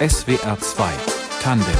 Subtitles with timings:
[0.00, 0.90] SWR 2
[1.40, 1.72] Tandem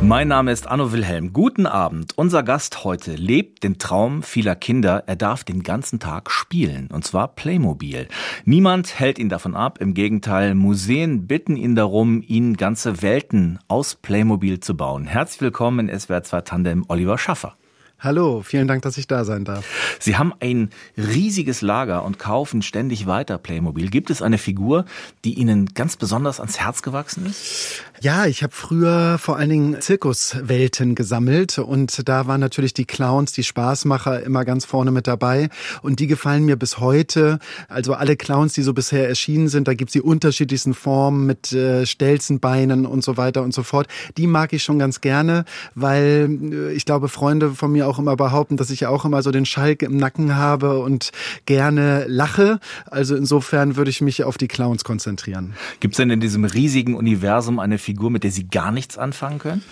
[0.00, 1.32] mein Name ist Anno Wilhelm.
[1.32, 2.12] Guten Abend.
[2.16, 5.02] Unser Gast heute lebt den Traum vieler Kinder.
[5.08, 6.88] Er darf den ganzen Tag spielen.
[6.92, 8.06] Und zwar Playmobil.
[8.44, 9.80] Niemand hält ihn davon ab.
[9.80, 15.08] Im Gegenteil, Museen bitten ihn darum, ihnen ganze Welten aus Playmobil zu bauen.
[15.08, 17.56] Herzlich willkommen in SWR 2 Tandem Oliver Schaffer.
[18.00, 19.64] Hallo, vielen Dank, dass ich da sein darf.
[19.98, 23.90] Sie haben ein riesiges Lager und kaufen ständig weiter Playmobil.
[23.90, 24.84] Gibt es eine Figur,
[25.24, 27.82] die Ihnen ganz besonders ans Herz gewachsen ist?
[28.00, 33.32] Ja, ich habe früher vor allen Dingen Zirkuswelten gesammelt und da waren natürlich die Clowns,
[33.32, 35.48] die Spaßmacher immer ganz vorne mit dabei
[35.82, 37.40] und die gefallen mir bis heute.
[37.66, 41.84] Also alle Clowns, die so bisher erschienen sind, da gibt's die unterschiedlichsten Formen mit äh,
[41.84, 43.88] Stelzenbeinen und so weiter und so fort.
[44.16, 45.44] Die mag ich schon ganz gerne,
[45.74, 49.30] weil äh, ich glaube, Freunde von mir auch immer behaupten, dass ich auch immer so
[49.30, 51.10] den Schalk im Nacken habe und
[51.46, 52.60] gerne lache.
[52.86, 55.54] Also insofern würde ich mich auf die Clowns konzentrieren.
[55.80, 59.38] Gibt es denn in diesem riesigen Universum eine Figur, mit der Sie gar nichts anfangen
[59.38, 59.62] können?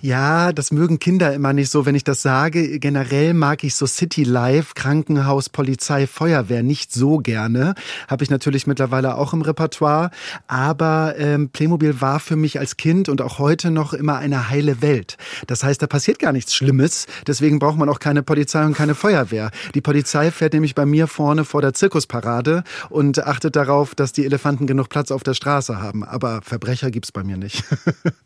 [0.00, 2.78] Ja, das mögen Kinder immer nicht so, wenn ich das sage.
[2.78, 7.74] Generell mag ich so City Life, Krankenhaus, Polizei, Feuerwehr nicht so gerne.
[8.08, 10.10] Habe ich natürlich mittlerweile auch im Repertoire.
[10.46, 14.80] Aber ähm, Playmobil war für mich als Kind und auch heute noch immer eine heile
[14.82, 15.16] Welt.
[15.46, 17.06] Das heißt, da passiert gar nichts Schlimmes.
[17.26, 19.50] Deswegen Deswegen braucht man auch keine Polizei und keine Feuerwehr.
[19.74, 24.24] Die Polizei fährt nämlich bei mir vorne vor der Zirkusparade und achtet darauf, dass die
[24.24, 26.04] Elefanten genug Platz auf der Straße haben.
[26.04, 27.64] Aber Verbrecher gibt's bei mir nicht.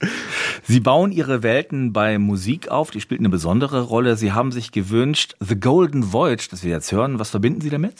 [0.68, 4.18] Sie bauen Ihre Welten bei Musik auf, die spielt eine besondere Rolle.
[4.18, 7.18] Sie haben sich gewünscht, The Golden Voyage, das wir jetzt hören.
[7.18, 7.94] Was verbinden Sie damit?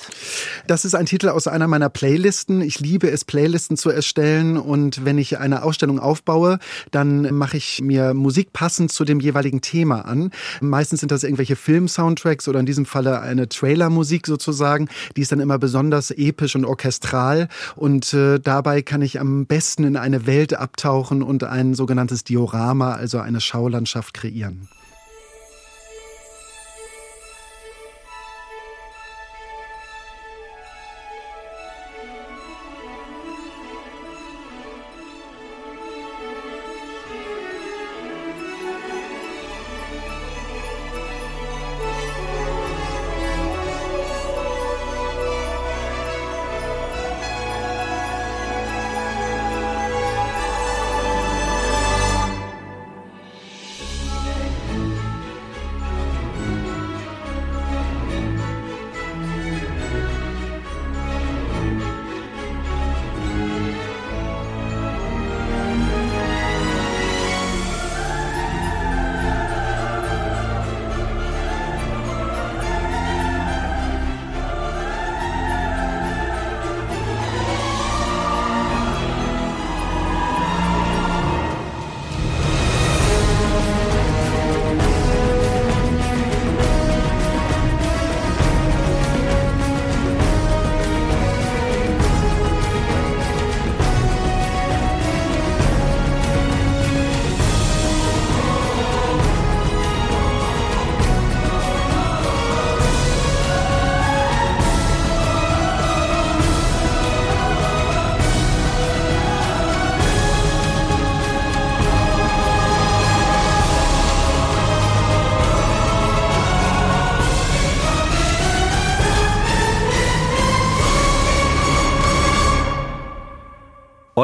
[0.66, 2.60] Das ist ein Titel aus einer meiner Playlisten.
[2.60, 4.58] Ich liebe es, Playlisten zu erstellen.
[4.58, 6.58] Und wenn ich eine Ausstellung aufbaue,
[6.90, 10.30] dann mache ich mir Musik passend zu dem jeweiligen Thema an.
[10.60, 14.88] Meistens sind das irgendwelche Film-Soundtracks oder in diesem Falle eine Trailer-Musik sozusagen.
[15.16, 19.84] Die ist dann immer besonders episch und orchestral und äh, dabei kann ich am besten
[19.84, 24.68] in eine Welt abtauchen und ein sogenanntes Diorama, also eine Schaulandschaft kreieren.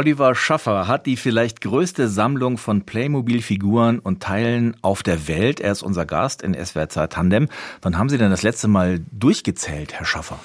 [0.00, 5.60] Oliver Schaffer hat die vielleicht größte Sammlung von Playmobil-Figuren und Teilen auf der Welt.
[5.60, 7.48] Er ist unser Gast in SWR 2 Tandem.
[7.82, 10.40] Wann haben Sie denn das letzte Mal durchgezählt, Herr Schaffer?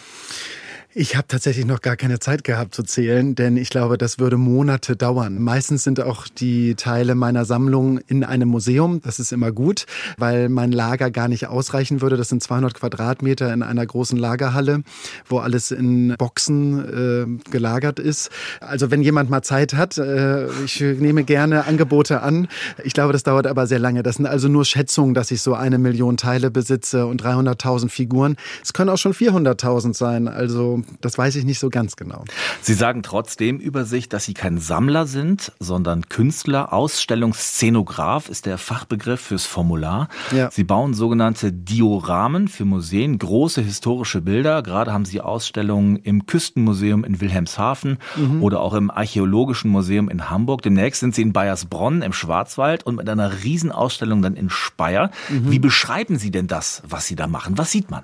[0.98, 4.38] Ich habe tatsächlich noch gar keine Zeit gehabt zu zählen, denn ich glaube, das würde
[4.38, 5.42] Monate dauern.
[5.44, 9.02] Meistens sind auch die Teile meiner Sammlung in einem Museum.
[9.02, 12.16] Das ist immer gut, weil mein Lager gar nicht ausreichen würde.
[12.16, 14.84] Das sind 200 Quadratmeter in einer großen Lagerhalle,
[15.28, 18.30] wo alles in Boxen äh, gelagert ist.
[18.62, 22.48] Also wenn jemand mal Zeit hat, äh, ich nehme gerne Angebote an.
[22.86, 24.02] Ich glaube, das dauert aber sehr lange.
[24.02, 28.38] Das sind also nur Schätzungen, dass ich so eine Million Teile besitze und 300.000 Figuren.
[28.64, 30.30] Es können auch schon 400.000 sein.
[30.30, 32.24] Also das weiß ich nicht so ganz genau.
[32.62, 36.74] Sie sagen trotzdem über sich, dass Sie kein Sammler sind, sondern Künstler.
[36.74, 40.10] Ausstellungsszenograph ist der Fachbegriff fürs Formular.
[40.32, 40.50] Ja.
[40.52, 44.64] Sie bauen sogenannte Dioramen für Museen, große historische Bilder.
[44.64, 48.44] Gerade haben Sie Ausstellungen im Küstenmuseum in Wilhelmshaven mhm.
[48.44, 50.62] oder auch im Archäologischen Museum in Hamburg.
[50.62, 55.12] Demnächst sind Sie in Bayersbronn im Schwarzwald und mit einer Riesenausstellung dann in Speyer.
[55.30, 55.52] Mhm.
[55.52, 57.58] Wie beschreiben Sie denn das, was Sie da machen?
[57.58, 58.04] Was sieht man?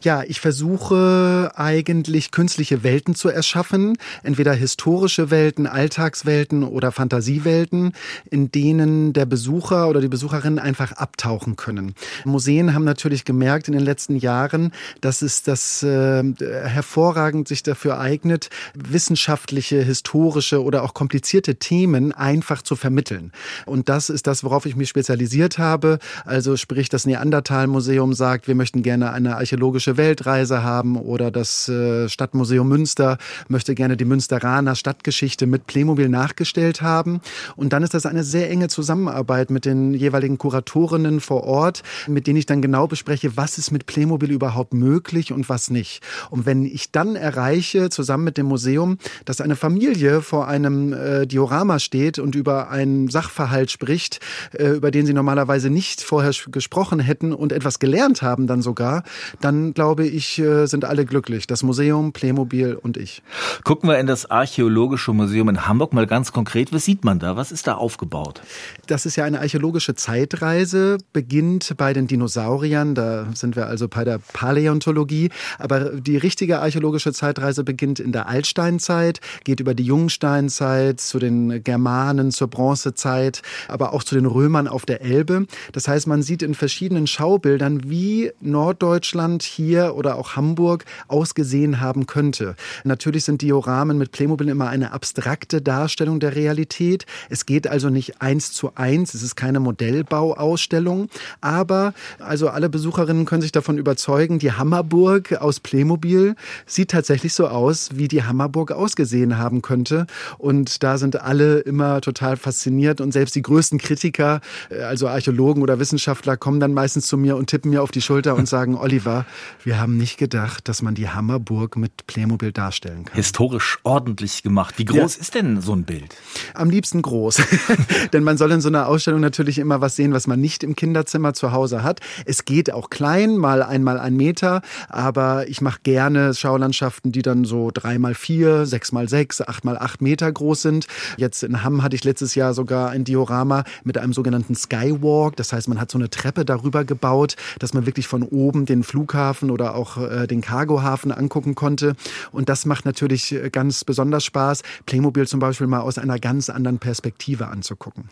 [0.00, 7.92] Ja, ich versuche eigentlich künstliche Welten zu erschaffen, entweder historische Welten, Alltagswelten oder Fantasiewelten,
[8.30, 11.94] in denen der Besucher oder die Besucherin einfach abtauchen können.
[12.24, 17.98] Museen haben natürlich gemerkt in den letzten Jahren, dass es das äh, hervorragend sich dafür
[17.98, 23.32] eignet, wissenschaftliche, historische oder auch komplizierte Themen einfach zu vermitteln.
[23.66, 25.98] Und das ist das, worauf ich mich spezialisiert habe.
[26.24, 32.06] Also sprich, das Neandertal-Museum sagt, wir möchten gerne eine archäologische Weltreise haben oder das äh,
[32.10, 33.16] Stadtmuseum Münster
[33.48, 37.22] möchte gerne die Münsteraner Stadtgeschichte mit Playmobil nachgestellt haben.
[37.56, 42.26] Und dann ist das eine sehr enge Zusammenarbeit mit den jeweiligen Kuratorinnen vor Ort, mit
[42.26, 46.02] denen ich dann genau bespreche, was ist mit Playmobil überhaupt möglich und was nicht.
[46.28, 51.26] Und wenn ich dann erreiche, zusammen mit dem Museum, dass eine Familie vor einem äh,
[51.26, 54.20] Diorama steht und über einen Sachverhalt spricht,
[54.52, 59.04] äh, über den sie normalerweise nicht vorher gesprochen hätten und etwas gelernt haben dann sogar,
[59.40, 61.46] dann glaube ich, äh, sind alle glücklich.
[61.46, 63.22] Das Museum, Playmobil und ich.
[63.64, 66.72] Gucken wir in das Archäologische Museum in Hamburg mal ganz konkret.
[66.72, 67.36] Was sieht man da?
[67.36, 68.40] Was ist da aufgebaut?
[68.86, 72.94] Das ist ja eine archäologische Zeitreise, beginnt bei den Dinosauriern.
[72.94, 75.30] Da sind wir also bei der Paläontologie.
[75.58, 81.62] Aber die richtige archäologische Zeitreise beginnt in der Altsteinzeit, geht über die Jungsteinzeit zu den
[81.62, 85.46] Germanen, zur Bronzezeit, aber auch zu den Römern auf der Elbe.
[85.72, 92.06] Das heißt, man sieht in verschiedenen Schaubildern, wie Norddeutschland hier oder auch Hamburg ausgesehen haben
[92.06, 92.56] könnte.
[92.84, 97.06] Natürlich sind Dioramen mit Playmobil immer eine abstrakte Darstellung der Realität.
[97.28, 101.08] Es geht also nicht eins zu eins, es ist keine Modellbauausstellung,
[101.40, 106.34] aber also alle Besucherinnen können sich davon überzeugen, die Hammerburg aus Playmobil
[106.66, 110.06] sieht tatsächlich so aus, wie die Hammerburg ausgesehen haben könnte
[110.38, 114.40] und da sind alle immer total fasziniert und selbst die größten Kritiker,
[114.70, 118.02] äh, also Archäologen oder Wissenschaftler kommen dann meistens zu mir und tippen mir auf die
[118.02, 119.17] Schulter und sagen, Oliver,
[119.64, 123.16] wir haben nicht gedacht, dass man die Hammerburg mit Playmobil darstellen kann.
[123.16, 124.78] Historisch ordentlich gemacht.
[124.78, 125.20] Wie groß ja.
[125.20, 126.16] ist denn so ein Bild?
[126.54, 127.42] Am liebsten groß.
[128.12, 130.76] Denn man soll in so einer Ausstellung natürlich immer was sehen, was man nicht im
[130.76, 132.00] Kinderzimmer zu Hause hat.
[132.24, 137.44] Es geht auch klein, mal einmal ein Meter, aber ich mache gerne Schaulandschaften, die dann
[137.44, 140.86] so drei mal vier, sechs mal sechs, acht mal acht Meter groß sind.
[141.16, 145.36] Jetzt in Hamm hatte ich letztes Jahr sogar ein Diorama mit einem sogenannten Skywalk.
[145.36, 148.82] Das heißt, man hat so eine Treppe darüber gebaut, dass man wirklich von oben den
[148.98, 151.94] Flughafen oder auch äh, den Cargohafen angucken konnte.
[152.32, 156.50] Und das macht natürlich äh, ganz besonders Spaß, Playmobil zum Beispiel mal aus einer ganz
[156.50, 158.08] anderen Perspektive anzugucken.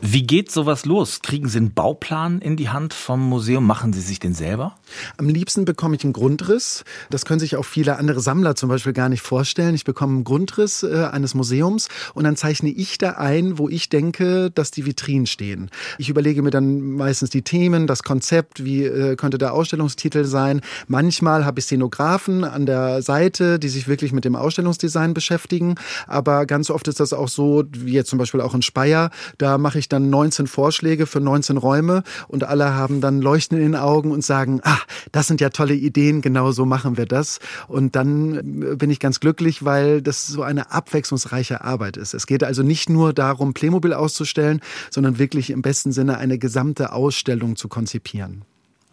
[0.00, 1.20] Wie geht sowas los?
[1.22, 3.64] Kriegen Sie einen Bauplan in die Hand vom Museum?
[3.64, 4.76] Machen Sie sich den selber?
[5.18, 6.82] Am liebsten bekomme ich einen Grundriss.
[7.10, 9.76] Das können sich auch viele andere Sammler zum Beispiel gar nicht vorstellen.
[9.76, 13.88] Ich bekomme einen Grundriss äh, eines Museums und dann zeichne ich da ein, wo ich
[13.88, 15.70] denke, dass die Vitrinen stehen.
[15.98, 20.60] Ich überlege mir dann meistens die Themen, das Konzept, wie äh, könnte der Ausstellungstitel sein.
[20.88, 25.74] Manchmal habe ich Szenografen an der Seite, die sich wirklich mit dem Ausstellungsdesign beschäftigen.
[26.06, 29.58] Aber ganz oft ist das auch so, wie jetzt zum Beispiel auch in Speyer, da
[29.58, 33.76] mache ich dann 19 Vorschläge für 19 Räume und alle haben dann Leuchten in den
[33.76, 34.78] Augen und sagen, ah,
[35.12, 37.38] das sind ja tolle Ideen, genau so machen wir das.
[37.68, 42.14] Und dann äh, bin ich ganz glücklich, weil das so eine abwechslungsreiche Arbeit ist.
[42.14, 44.60] Es geht also nicht nur darum, Playmobil auszustellen,
[44.90, 48.44] sondern wirklich im besten Sinne eine gesamte Ausstellung zu konzipieren.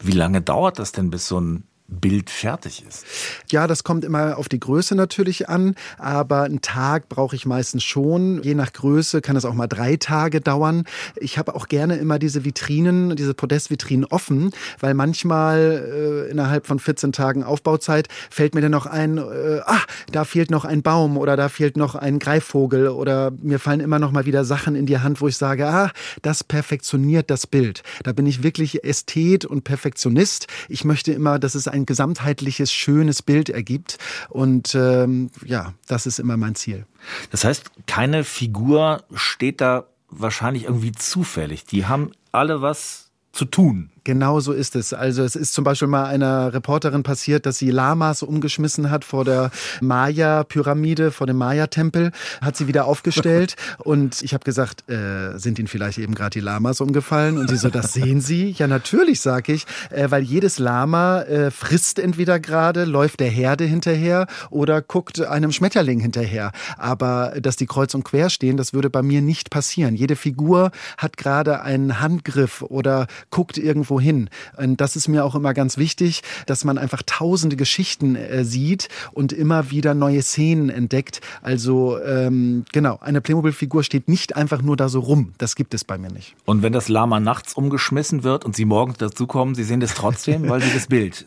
[0.03, 3.05] Wie lange dauert das denn, bis so ein Bild fertig ist?
[3.49, 7.83] Ja, das kommt immer auf die Größe natürlich an, aber einen Tag brauche ich meistens
[7.83, 8.41] schon.
[8.43, 10.86] Je nach Größe kann es auch mal drei Tage dauern.
[11.17, 16.79] Ich habe auch gerne immer diese Vitrinen, diese Podestvitrinen offen, weil manchmal äh, innerhalb von
[16.79, 19.81] 14 Tagen Aufbauzeit fällt mir dann noch ein, äh, ah,
[20.12, 24.00] da fehlt noch ein Baum oder da fehlt noch ein Greifvogel oder mir fallen immer
[24.00, 27.83] noch mal wieder Sachen in die Hand, wo ich sage, ah, das perfektioniert das Bild.
[28.03, 30.48] Da bin ich wirklich Ästhet und Perfektionist.
[30.69, 33.97] Ich möchte immer, dass es ein ein gesamtheitliches, schönes Bild ergibt.
[34.29, 36.85] Und ähm, ja, das ist immer mein Ziel.
[37.31, 41.65] Das heißt, keine Figur steht da wahrscheinlich irgendwie zufällig.
[41.65, 43.89] Die haben alle was zu tun.
[44.03, 44.93] Genau so ist es.
[44.93, 49.25] Also es ist zum Beispiel mal einer Reporterin passiert, dass sie Lamas umgeschmissen hat vor
[49.25, 55.60] der Maya-Pyramide, vor dem Maya-Tempel, hat sie wieder aufgestellt und ich habe gesagt, äh, sind
[55.60, 57.38] Ihnen vielleicht eben gerade die Lamas umgefallen?
[57.38, 58.50] Und sie so, das sehen Sie?
[58.50, 63.65] Ja, natürlich, sag ich, äh, weil jedes Lama äh, frisst entweder gerade, läuft der Herde
[63.65, 66.51] hinterher oder guckt einem Schmetterling hinterher.
[66.77, 69.96] Aber dass die kreuz und quer stehen, das würde bei mir nicht passieren.
[69.96, 74.29] Jede Figur hat gerade einen Handgriff oder guckt irgendwo irgendwo hin.
[74.57, 78.88] Und das ist mir auch immer ganz wichtig, dass man einfach tausende Geschichten äh, sieht
[79.12, 81.21] und immer wieder neue Szenen entdeckt.
[81.41, 85.33] Also ähm, genau, eine Playmobil-Figur steht nicht einfach nur da so rum.
[85.38, 86.36] Das gibt es bei mir nicht.
[86.45, 90.50] Und wenn das Lama nachts umgeschmissen wird und Sie morgens dazukommen, Sie sehen das trotzdem,
[90.50, 91.25] weil Sie das Bild,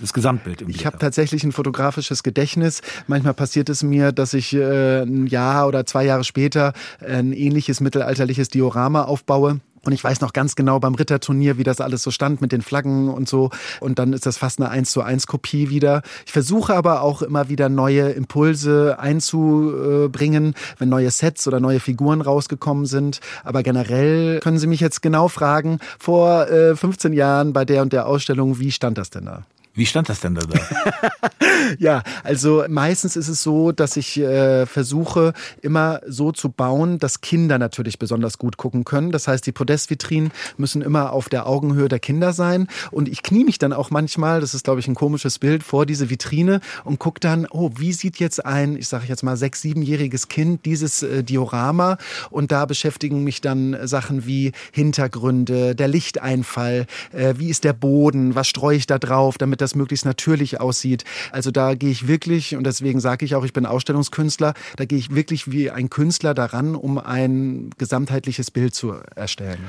[0.00, 2.82] das Gesamtbild im Blick Ich habe tatsächlich ein fotografisches Gedächtnis.
[3.06, 7.80] Manchmal passiert es mir, dass ich äh, ein Jahr oder zwei Jahre später ein ähnliches
[7.80, 12.10] mittelalterliches Diorama aufbaue und ich weiß noch ganz genau beim Ritterturnier, wie das alles so
[12.10, 13.50] stand mit den Flaggen und so.
[13.80, 16.02] Und dann ist das fast eine 1 zu 1 Kopie wieder.
[16.24, 22.20] Ich versuche aber auch immer wieder neue Impulse einzubringen, wenn neue Sets oder neue Figuren
[22.20, 23.20] rausgekommen sind.
[23.42, 27.92] Aber generell können Sie mich jetzt genau fragen, vor 15 äh, Jahren bei der und
[27.92, 29.42] der Ausstellung, wie stand das denn da?
[29.74, 30.42] Wie stand das denn da?
[31.78, 37.22] ja, also meistens ist es so, dass ich äh, versuche, immer so zu bauen, dass
[37.22, 39.12] Kinder natürlich besonders gut gucken können.
[39.12, 42.68] Das heißt, die Podestvitrinen müssen immer auf der Augenhöhe der Kinder sein.
[42.90, 45.86] Und ich knie mich dann auch manchmal, das ist, glaube ich, ein komisches Bild, vor
[45.86, 49.62] diese Vitrine und gucke dann, oh, wie sieht jetzt ein, ich sage jetzt mal, sechs-,
[49.62, 51.96] siebenjähriges Kind dieses äh, Diorama?
[52.28, 58.34] Und da beschäftigen mich dann Sachen wie Hintergründe, der Lichteinfall, äh, wie ist der Boden,
[58.34, 61.04] was streue ich da drauf, damit das möglichst natürlich aussieht.
[61.30, 64.98] Also da gehe ich wirklich, und deswegen sage ich auch, ich bin Ausstellungskünstler, da gehe
[64.98, 69.60] ich wirklich wie ein Künstler daran, um ein gesamtheitliches Bild zu erstellen.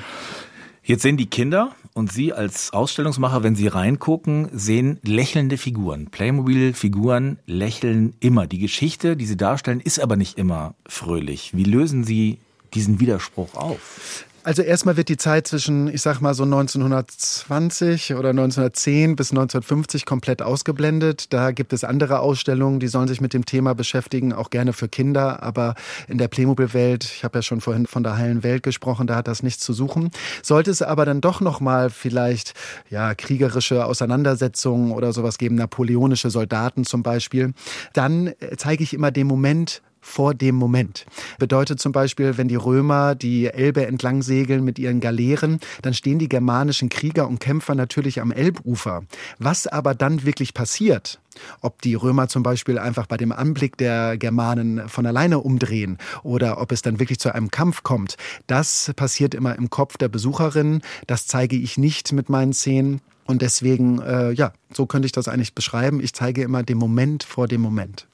[0.86, 6.08] Jetzt sehen die Kinder und Sie als Ausstellungsmacher, wenn Sie reingucken, sehen lächelnde Figuren.
[6.08, 8.48] Playmobil-Figuren lächeln immer.
[8.48, 11.56] Die Geschichte, die Sie darstellen, ist aber nicht immer fröhlich.
[11.56, 12.40] Wie lösen Sie
[12.74, 14.26] diesen Widerspruch auf?
[14.46, 20.06] Also erstmal wird die Zeit zwischen, ich sag mal so 1920 oder 1910 bis 1950
[20.06, 21.32] komplett ausgeblendet.
[21.32, 24.90] Da gibt es andere Ausstellungen, die sollen sich mit dem Thema beschäftigen, auch gerne für
[24.90, 25.42] Kinder.
[25.44, 25.76] Aber
[26.10, 29.30] in der Playmobil-Welt, ich habe ja schon vorhin von der heilen Welt gesprochen, da hat
[29.30, 30.12] das nichts zu suchen.
[30.42, 32.54] Sollte es aber dann doch noch mal vielleicht
[32.90, 37.54] ja kriegerische Auseinandersetzungen oder sowas geben, napoleonische Soldaten zum Beispiel,
[37.94, 41.06] dann zeige ich immer den Moment vor dem Moment.
[41.40, 46.20] Bedeutet zum Beispiel, wenn die Römer die Elbe entlang segeln mit ihren Galeeren, dann stehen
[46.20, 49.04] die germanischen Krieger und Kämpfer natürlich am Elbufer.
[49.40, 51.20] Was aber dann wirklich passiert,
[51.62, 56.62] ob die Römer zum Beispiel einfach bei dem Anblick der Germanen von alleine umdrehen oder
[56.62, 60.82] ob es dann wirklich zu einem Kampf kommt, das passiert immer im Kopf der Besucherin.
[61.08, 63.02] Das zeige ich nicht mit meinen Szenen.
[63.26, 66.02] Und deswegen, äh, ja, so könnte ich das eigentlich beschreiben.
[66.02, 68.08] Ich zeige immer den Moment vor dem Moment.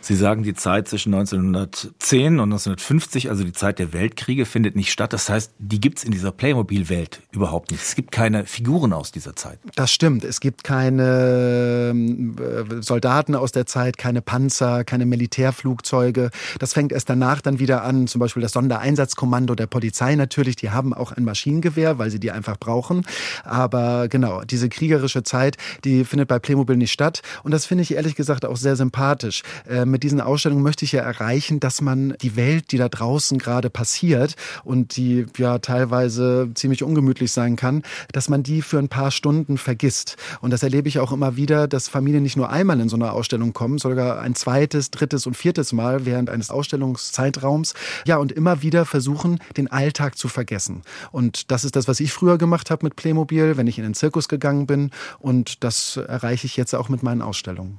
[0.00, 4.90] Sie sagen, die Zeit zwischen 1910 und 1950, also die Zeit der Weltkriege, findet nicht
[4.92, 5.12] statt.
[5.12, 7.82] Das heißt, die gibt's in dieser Playmobil-Welt überhaupt nicht.
[7.82, 9.58] Es gibt keine Figuren aus dieser Zeit.
[9.76, 10.24] Das stimmt.
[10.24, 16.30] Es gibt keine äh, Soldaten aus der Zeit, keine Panzer, keine Militärflugzeuge.
[16.58, 18.06] Das fängt erst danach dann wieder an.
[18.06, 20.56] Zum Beispiel das Sondereinsatzkommando der Polizei natürlich.
[20.56, 23.06] Die haben auch ein Maschinengewehr, weil sie die einfach brauchen.
[23.44, 27.22] Aber genau, diese kriegerische Zeit, die findet bei Playmobil nicht statt.
[27.42, 29.42] Und das finde ich ehrlich gesagt auch sehr sympathisch.
[29.68, 33.38] Äh, mit diesen Ausstellungen möchte ich ja erreichen, dass man die Welt, die da draußen
[33.38, 34.34] gerade passiert
[34.64, 37.82] und die ja teilweise ziemlich ungemütlich sein kann,
[38.12, 40.16] dass man die für ein paar Stunden vergisst.
[40.40, 43.12] Und das erlebe ich auch immer wieder, dass Familien nicht nur einmal in so eine
[43.12, 47.74] Ausstellung kommen, sogar ein zweites, drittes und viertes Mal während eines Ausstellungszeitraums.
[48.06, 50.82] Ja, und immer wieder versuchen, den Alltag zu vergessen.
[51.12, 53.94] Und das ist das, was ich früher gemacht habe mit Playmobil, wenn ich in den
[53.94, 54.90] Zirkus gegangen bin.
[55.18, 57.78] Und das erreiche ich jetzt auch mit meinen Ausstellungen.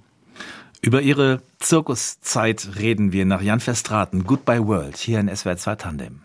[0.86, 4.24] Über ihre Zirkuszeit reden wir nach Jan Verstraten.
[4.24, 6.22] Goodbye World hier in SWR 2 Tandem.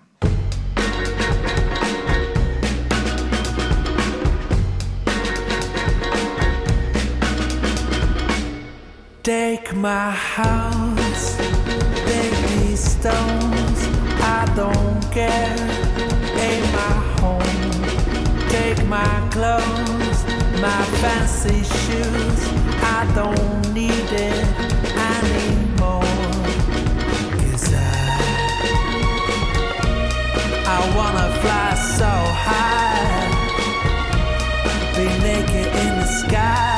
[9.22, 11.38] Take my house,
[12.04, 13.88] take these stones,
[14.20, 15.56] I don't care.
[16.36, 17.40] Ain't my home,
[18.50, 20.26] take my clothes,
[20.60, 22.59] my fancy shoes,
[22.98, 24.44] I don't need it.
[25.14, 26.04] Anymore.
[30.76, 32.12] I wanna fly so
[32.46, 33.26] high,
[34.96, 36.69] be naked in the sky,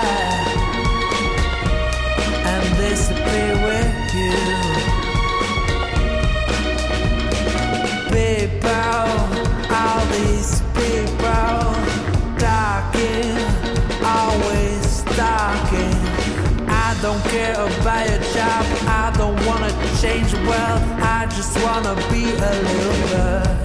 [17.02, 22.22] don't care about your job, I don't wanna change the world, I just wanna be
[22.30, 23.58] a little bird.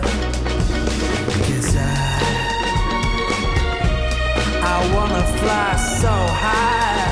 [4.74, 5.70] I wanna fly
[6.02, 6.14] so
[6.46, 7.06] high,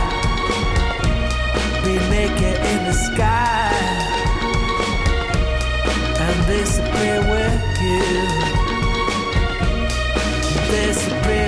[1.84, 3.70] be naked in the sky,
[6.25, 8.03] and disappear with you.
[10.72, 11.45] Disappear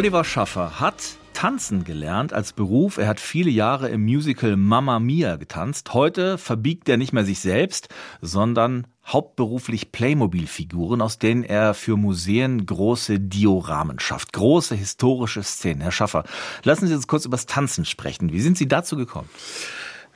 [0.00, 2.96] Oliver Schaffer hat Tanzen gelernt als Beruf.
[2.96, 5.92] Er hat viele Jahre im Musical Mamma Mia getanzt.
[5.92, 7.90] Heute verbiegt er nicht mehr sich selbst,
[8.22, 14.32] sondern hauptberuflich Playmobil-Figuren, aus denen er für Museen große Dioramen schafft.
[14.32, 15.82] Große historische Szenen.
[15.82, 16.24] Herr Schaffer,
[16.62, 18.32] lassen Sie uns kurz über das Tanzen sprechen.
[18.32, 19.28] Wie sind Sie dazu gekommen?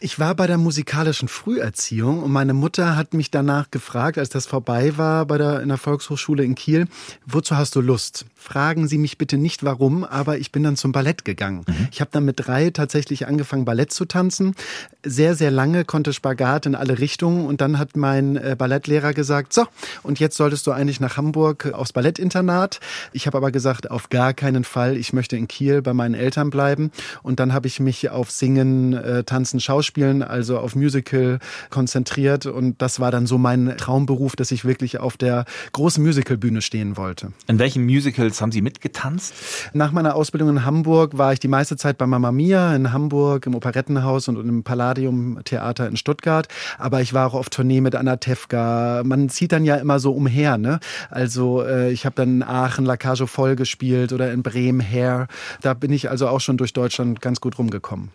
[0.00, 4.46] Ich war bei der musikalischen Früherziehung und meine Mutter hat mich danach gefragt, als das
[4.46, 6.88] vorbei war bei der, in der Volkshochschule in Kiel,
[7.26, 8.26] wozu hast du Lust?
[8.44, 11.64] Fragen Sie mich bitte nicht warum, aber ich bin dann zum Ballett gegangen.
[11.66, 11.88] Mhm.
[11.90, 14.54] Ich habe dann mit drei tatsächlich angefangen, Ballett zu tanzen.
[15.02, 19.54] Sehr, sehr lange konnte Spagat in alle Richtungen und dann hat mein äh, Ballettlehrer gesagt,
[19.54, 19.64] so,
[20.02, 22.80] und jetzt solltest du eigentlich nach Hamburg aufs Ballettinternat.
[23.14, 26.50] Ich habe aber gesagt, auf gar keinen Fall, ich möchte in Kiel bei meinen Eltern
[26.50, 26.90] bleiben.
[27.22, 31.38] Und dann habe ich mich auf Singen, äh, Tanzen, Schauspielen, also auf Musical
[31.70, 36.60] konzentriert und das war dann so mein Traumberuf, dass ich wirklich auf der großen Musicalbühne
[36.60, 37.32] stehen wollte.
[37.46, 39.34] In welchem Musical Musicals haben Sie mitgetanzt?
[39.72, 43.46] Nach meiner Ausbildung in Hamburg war ich die meiste Zeit bei Mamma Mia in Hamburg,
[43.46, 46.48] im Operettenhaus und im Palladium Theater in Stuttgart.
[46.78, 49.02] Aber ich war auch auf Tournee mit Anna Tefka.
[49.04, 50.58] Man zieht dann ja immer so umher.
[50.58, 50.80] Ne?
[51.10, 55.28] Also äh, ich habe dann in Aachen La Cage voll gespielt oder in Bremen Hair.
[55.62, 58.10] Da bin ich also auch schon durch Deutschland ganz gut rumgekommen.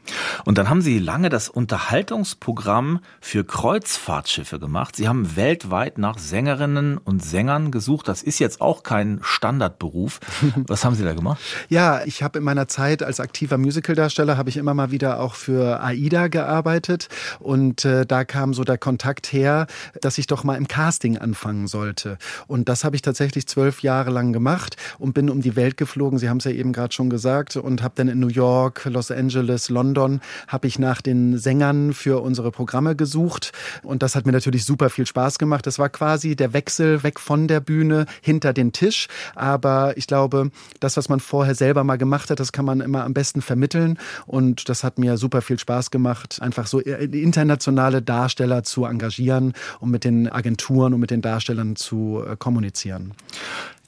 [0.46, 4.96] Und dann haben Sie lange das Unterhaltungsprogramm für Kreuzfahrtschiffe gemacht.
[4.96, 8.08] Sie haben weltweit nach Sängerinnen und Sängern gesucht.
[8.08, 10.09] Das ist jetzt auch kein Standardberuf.
[10.10, 10.20] Beruf.
[10.68, 11.40] Was haben Sie da gemacht?
[11.70, 15.36] Ja, ich habe in meiner Zeit als aktiver Musicaldarsteller habe ich immer mal wieder auch
[15.36, 17.08] für AIDA gearbeitet
[17.40, 19.68] und äh, da kam so der Kontakt her,
[20.02, 22.18] dass ich doch mal im Casting anfangen sollte.
[22.48, 26.20] Und das habe ich tatsächlich zwölf Jahre lang gemacht und bin um die Welt geflogen.
[26.20, 29.12] Sie haben es ja eben gerade schon gesagt und habe dann in New York, Los
[29.12, 33.52] Angeles, London habe ich nach den Sängern für unsere Programme gesucht
[33.84, 35.68] und das hat mir natürlich super viel Spaß gemacht.
[35.68, 40.50] Das war quasi der Wechsel weg von der Bühne hinter den Tisch, aber ich glaube,
[40.80, 44.00] das, was man vorher selber mal gemacht hat, das kann man immer am besten vermitteln.
[44.26, 49.92] Und das hat mir super viel Spaß gemacht, einfach so internationale Darsteller zu engagieren und
[49.92, 53.14] mit den Agenturen und mit den Darstellern zu äh, kommunizieren.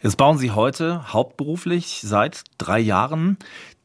[0.03, 3.37] Jetzt bauen Sie heute hauptberuflich seit drei Jahren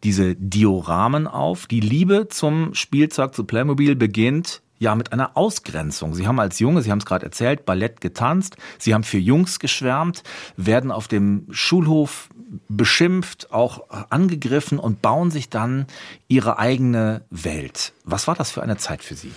[0.02, 1.66] diese Dioramen auf.
[1.66, 6.14] Die Liebe zum Spielzeug, zu Playmobil beginnt ja mit einer Ausgrenzung.
[6.14, 9.58] Sie haben als Junge, Sie haben es gerade erzählt, Ballett getanzt, Sie haben für Jungs
[9.58, 10.22] geschwärmt,
[10.56, 12.28] werden auf dem Schulhof
[12.68, 15.86] beschimpft, auch angegriffen und bauen sich dann
[16.28, 17.92] ihre eigene Welt.
[18.04, 19.32] Was war das für eine Zeit für Sie?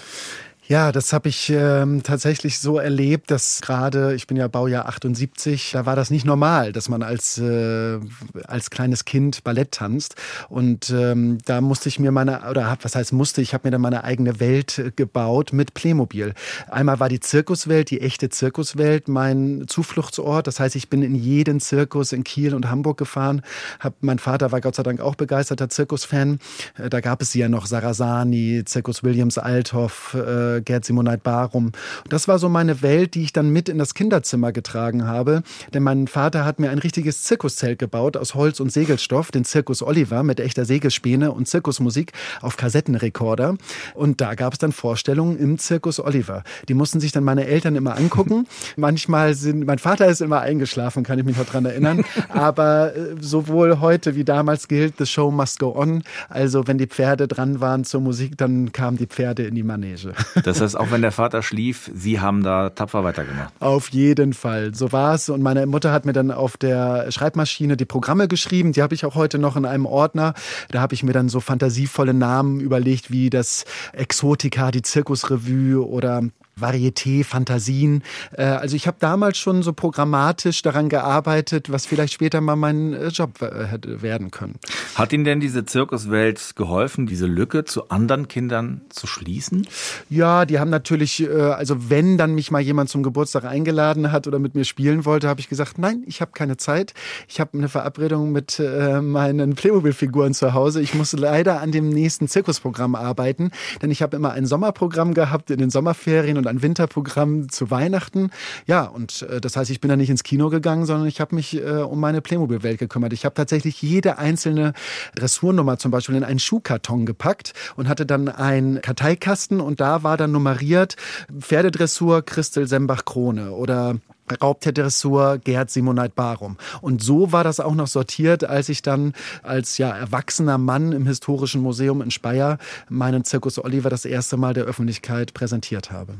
[0.71, 5.71] Ja, das habe ich ähm, tatsächlich so erlebt, dass gerade, ich bin ja Baujahr 78,
[5.71, 7.97] da war das nicht normal, dass man als, äh,
[8.43, 10.13] als kleines Kind Ballett tanzt.
[10.47, 13.81] Und ähm, da musste ich mir meine, oder was heißt musste, ich habe mir dann
[13.81, 16.35] meine eigene Welt äh, gebaut mit Playmobil.
[16.69, 20.45] Einmal war die Zirkuswelt, die echte Zirkuswelt, mein Zufluchtsort.
[20.45, 23.41] Das heißt, ich bin in jeden Zirkus in Kiel und Hamburg gefahren.
[23.79, 26.37] Hab, mein Vater war Gott sei Dank auch begeisterter Zirkusfan.
[26.77, 31.67] Äh, da gab es ja noch Sarasani, Zirkus Williams Althoff, äh, Gerd Simoneit Barum.
[31.67, 35.43] Und das war so meine Welt, die ich dann mit in das Kinderzimmer getragen habe.
[35.73, 39.81] Denn mein Vater hat mir ein richtiges Zirkuszelt gebaut aus Holz und Segelstoff, den Zirkus
[39.81, 43.55] Oliver mit echter Segelspäne und Zirkusmusik auf Kassettenrekorder.
[43.93, 46.43] Und da gab es dann Vorstellungen im Zirkus Oliver.
[46.67, 48.47] Die mussten sich dann meine Eltern immer angucken.
[48.75, 52.03] Manchmal sind, mein Vater ist immer eingeschlafen, kann ich mich noch dran erinnern.
[52.29, 56.03] Aber äh, sowohl heute wie damals gilt, the show must go on.
[56.29, 60.13] Also wenn die Pferde dran waren zur Musik, dann kamen die Pferde in die Manege.
[60.49, 63.53] Das heißt, auch wenn der Vater schlief, Sie haben da tapfer weitergemacht.
[63.59, 64.73] Auf jeden Fall.
[64.73, 65.29] So war es.
[65.29, 68.71] Und meine Mutter hat mir dann auf der Schreibmaschine die Programme geschrieben.
[68.71, 70.33] Die habe ich auch heute noch in einem Ordner.
[70.71, 76.23] Da habe ich mir dann so fantasievolle Namen überlegt, wie das Exotika, die Zirkusrevue oder
[76.61, 78.03] Varieté, Fantasien.
[78.33, 82.93] Äh, also ich habe damals schon so programmatisch daran gearbeitet, was vielleicht später mal mein
[82.93, 84.59] äh, Job äh, hätte werden können.
[84.95, 89.67] Hat Ihnen denn diese Zirkuswelt geholfen, diese Lücke zu anderen Kindern zu schließen?
[90.09, 94.39] Ja, die haben natürlich, also wenn dann mich mal jemand zum Geburtstag eingeladen hat oder
[94.39, 96.93] mit mir spielen wollte, habe ich gesagt, nein, ich habe keine Zeit.
[97.27, 98.61] Ich habe eine Verabredung mit
[99.01, 100.81] meinen Playmobil-Figuren zu Hause.
[100.81, 105.49] Ich muss leider an dem nächsten Zirkusprogramm arbeiten, denn ich habe immer ein Sommerprogramm gehabt
[105.51, 108.31] in den Sommerferien und ein Winterprogramm zu Weihnachten.
[108.65, 111.35] Ja, und äh, das heißt, ich bin da nicht ins Kino gegangen, sondern ich habe
[111.35, 113.13] mich äh, um meine Playmobil-Welt gekümmert.
[113.13, 114.73] Ich habe tatsächlich jede einzelne
[115.15, 120.17] Dressurnummer zum Beispiel in einen Schuhkarton gepackt und hatte dann einen Karteikasten und da war
[120.17, 120.95] dann nummeriert
[121.39, 123.95] Pferdedressur Christel Sembach Krone oder
[124.41, 126.57] Raubtierdressur Gerd Simoneit Barum.
[126.81, 129.13] Und so war das auch noch sortiert, als ich dann
[129.43, 132.57] als ja erwachsener Mann im Historischen Museum in Speyer
[132.89, 136.13] meinen Zirkus Oliver das erste Mal der Öffentlichkeit präsentiert habe.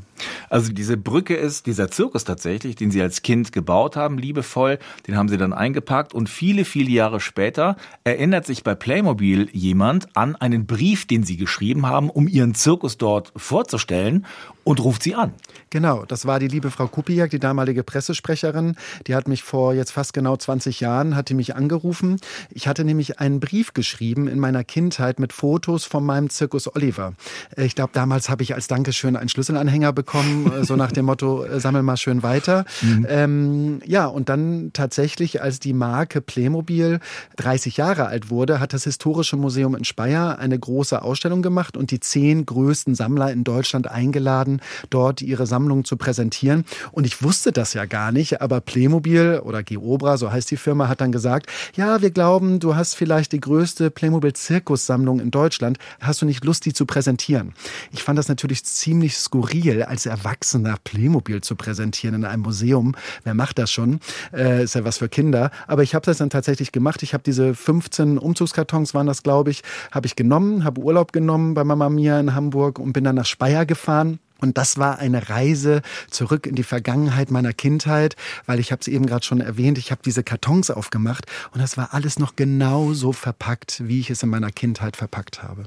[0.48, 5.16] Also diese Brücke ist dieser Zirkus tatsächlich, den Sie als Kind gebaut haben, liebevoll, den
[5.16, 10.36] haben Sie dann eingepackt und viele, viele Jahre später erinnert sich bei Playmobil jemand an
[10.36, 14.26] einen Brief, den Sie geschrieben haben, um Ihren Zirkus dort vorzustellen
[14.64, 15.32] und ruft Sie an.
[15.70, 18.76] Genau, das war die liebe Frau Kupiak, die damalige Pressesprecherin.
[19.06, 22.18] Die hat mich vor jetzt fast genau 20 Jahren, hat die mich angerufen.
[22.50, 27.14] Ich hatte nämlich einen Brief geschrieben in meiner Kindheit mit Fotos von meinem Zirkus Oliver.
[27.56, 31.04] Äh, ich glaube, damals habe ich als Dankeschön einen Schlüsselanhänger bekommen, äh, so nach dem
[31.04, 32.64] Motto, äh, sammel mal schön weiter.
[32.82, 33.06] Mhm.
[33.08, 36.98] Ähm, ja, und dann tatsächlich, als die Marke Playmobil
[37.36, 41.92] 30 Jahre alt wurde, hat das Historische Museum in Speyer eine große Ausstellung gemacht und
[41.92, 44.49] die zehn größten Sammler in Deutschland eingeladen,
[44.88, 46.64] dort ihre Sammlung zu präsentieren.
[46.90, 50.88] Und ich wusste das ja gar nicht, aber Playmobil oder Geobra, so heißt die Firma,
[50.88, 55.78] hat dann gesagt, ja, wir glauben, du hast vielleicht die größte Playmobil-Zirkussammlung in Deutschland.
[56.00, 57.52] Hast du nicht Lust, die zu präsentieren?
[57.92, 62.94] Ich fand das natürlich ziemlich skurril, als Erwachsener Playmobil zu präsentieren in einem Museum.
[63.24, 64.00] Wer macht das schon?
[64.32, 65.50] Äh, ist ja was für Kinder.
[65.66, 67.02] Aber ich habe das dann tatsächlich gemacht.
[67.02, 71.54] Ich habe diese 15 Umzugskartons, waren das, glaube ich, habe ich genommen, habe Urlaub genommen
[71.54, 75.28] bei Mama Mia in Hamburg und bin dann nach Speyer gefahren und das war eine
[75.28, 79.78] Reise zurück in die Vergangenheit meiner Kindheit, weil ich habe es eben gerade schon erwähnt,
[79.78, 84.22] ich habe diese Kartons aufgemacht und das war alles noch genauso verpackt, wie ich es
[84.22, 85.64] in meiner Kindheit verpackt habe.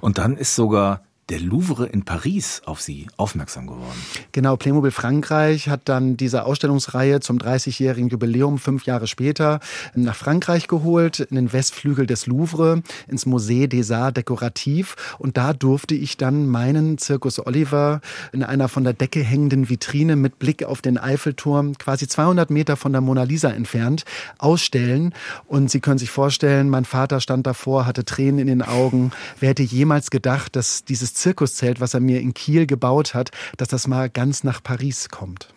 [0.00, 4.00] Und dann ist sogar der Louvre in Paris auf Sie aufmerksam geworden.
[4.32, 9.60] Genau, Playmobil Frankreich hat dann diese Ausstellungsreihe zum 30-jährigen Jubiläum fünf Jahre später
[9.94, 14.96] nach Frankreich geholt, in den Westflügel des Louvre, ins Musée des Arts Dekorativ.
[15.18, 18.00] Und da durfte ich dann meinen Zirkus Oliver
[18.32, 22.76] in einer von der Decke hängenden Vitrine mit Blick auf den Eiffelturm, quasi 200 Meter
[22.76, 24.04] von der Mona Lisa entfernt,
[24.38, 25.14] ausstellen.
[25.46, 29.10] Und Sie können sich vorstellen, mein Vater stand davor, hatte Tränen in den Augen.
[29.40, 33.68] Wer hätte jemals gedacht, dass dieses Zirkuszelt, was er mir in Kiel gebaut hat, dass
[33.68, 35.48] das mal ganz nach Paris kommt.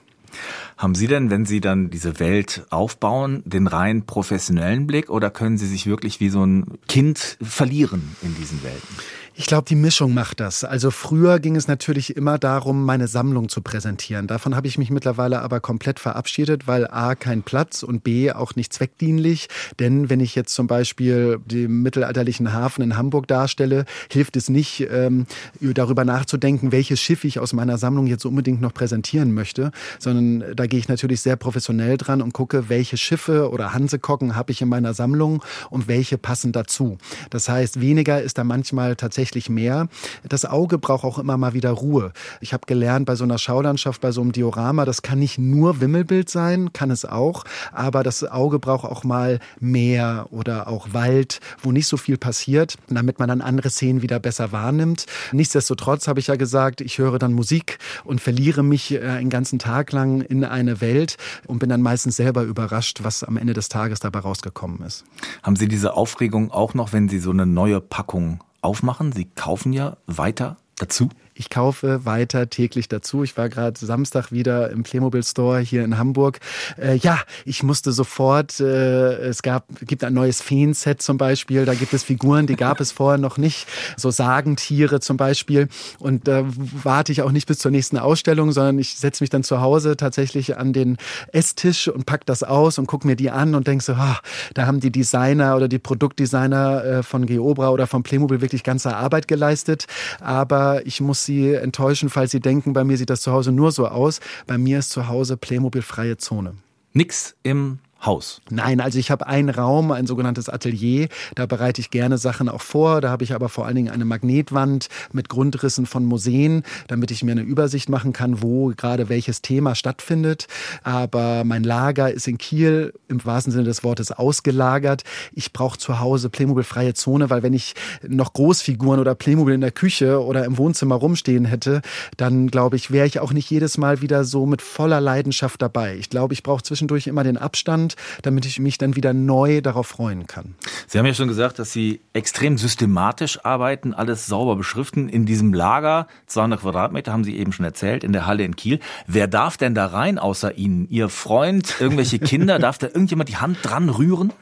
[0.77, 5.57] Haben Sie denn, wenn Sie dann diese Welt aufbauen, den rein professionellen Blick oder können
[5.57, 8.95] Sie sich wirklich wie so ein Kind verlieren in diesen Welten?
[9.39, 10.63] Ich glaube, die Mischung macht das.
[10.63, 14.25] Also früher ging es natürlich immer darum, meine Sammlung zu präsentieren.
[14.25, 18.55] Davon habe ich mich mittlerweile aber komplett verabschiedet, weil A, kein Platz und B, auch
[18.55, 19.47] nicht zweckdienlich.
[19.79, 24.87] Denn wenn ich jetzt zum Beispiel den mittelalterlichen Hafen in Hamburg darstelle, hilft es nicht,
[24.89, 25.27] ähm,
[25.61, 29.69] darüber nachzudenken, welches Schiff ich aus meiner Sammlung jetzt unbedingt noch präsentieren möchte,
[29.99, 34.51] sondern da gehe ich natürlich sehr professionell dran und gucke, welche Schiffe oder Hansekocken habe
[34.51, 36.97] ich in meiner Sammlung und welche passen dazu.
[37.29, 39.87] Das heißt, weniger ist da manchmal tatsächlich tatsächlich mehr.
[40.27, 42.13] Das Auge braucht auch immer mal wieder Ruhe.
[42.39, 45.81] Ich habe gelernt, bei so einer Schaulandschaft, bei so einem Diorama, das kann nicht nur
[45.81, 51.39] Wimmelbild sein, kann es auch, aber das Auge braucht auch mal Meer oder auch Wald,
[51.61, 55.05] wo nicht so viel passiert, damit man dann andere Szenen wieder besser wahrnimmt.
[55.33, 59.59] Nichtsdestotrotz habe ich ja gesagt, ich höre dann Musik und verliere mich äh, einen ganzen
[59.59, 63.67] Tag lang in eine Welt und bin dann meistens selber überrascht, was am Ende des
[63.67, 65.03] Tages dabei rausgekommen ist.
[65.43, 69.11] Haben Sie diese Aufregung auch noch, wenn Sie so eine neue Packung aufmachen?
[69.11, 71.09] Sie kaufen ja weiter dazu.
[71.37, 73.23] Ich kaufe weiter täglich dazu.
[73.23, 76.39] Ich war gerade Samstag wieder im Playmobil Store hier in Hamburg.
[76.81, 81.65] Äh, ja, ich musste sofort, äh, es gab, gibt ein neues Feenset zum Beispiel.
[81.65, 83.67] Da gibt es Figuren, die gab es vorher noch nicht.
[83.97, 85.67] So Sagentiere zum Beispiel.
[85.99, 89.29] Und da äh, warte ich auch nicht bis zur nächsten Ausstellung, sondern ich setze mich
[89.29, 90.97] dann zu Hause tatsächlich an den
[91.31, 94.15] Esstisch und pack das aus und gucke mir die an und denke so, oh,
[94.55, 98.95] da haben die Designer oder die Produktdesigner äh, von Geobra oder von Playmobil wirklich ganze
[98.95, 99.85] Arbeit geleistet.
[100.19, 103.71] Aber ich muss Sie enttäuschen, falls Sie denken, bei mir sieht das zu Hause nur
[103.71, 104.19] so aus.
[104.47, 106.55] Bei mir ist zu Hause Playmobil-freie Zone.
[106.93, 108.41] Nix im Haus?
[108.49, 111.07] Nein, also ich habe einen Raum, ein sogenanntes Atelier.
[111.35, 113.01] Da bereite ich gerne Sachen auch vor.
[113.01, 117.23] Da habe ich aber vor allen Dingen eine Magnetwand mit Grundrissen von Museen, damit ich
[117.23, 120.47] mir eine Übersicht machen kann, wo gerade welches Thema stattfindet.
[120.83, 125.03] Aber mein Lager ist in Kiel im wahrsten Sinne des Wortes ausgelagert.
[125.33, 127.73] Ich brauche zu Hause Playmobil-freie Zone, weil wenn ich
[128.07, 131.81] noch Großfiguren oder Playmobil in der Küche oder im Wohnzimmer rumstehen hätte,
[132.15, 135.95] dann glaube ich, wäre ich auch nicht jedes Mal wieder so mit voller Leidenschaft dabei.
[135.97, 139.61] Ich glaube, ich brauche zwischendurch immer den Abstand Abstand, damit ich mich dann wieder neu
[139.61, 140.55] darauf freuen kann.
[140.87, 145.09] Sie haben ja schon gesagt, dass Sie extrem systematisch arbeiten, alles sauber beschriften.
[145.09, 148.79] In diesem Lager, 200 Quadratmeter, haben Sie eben schon erzählt, in der Halle in Kiel.
[149.05, 150.87] Wer darf denn da rein außer Ihnen?
[150.89, 152.59] Ihr Freund, irgendwelche Kinder?
[152.67, 154.33] darf da irgendjemand die Hand dran rühren?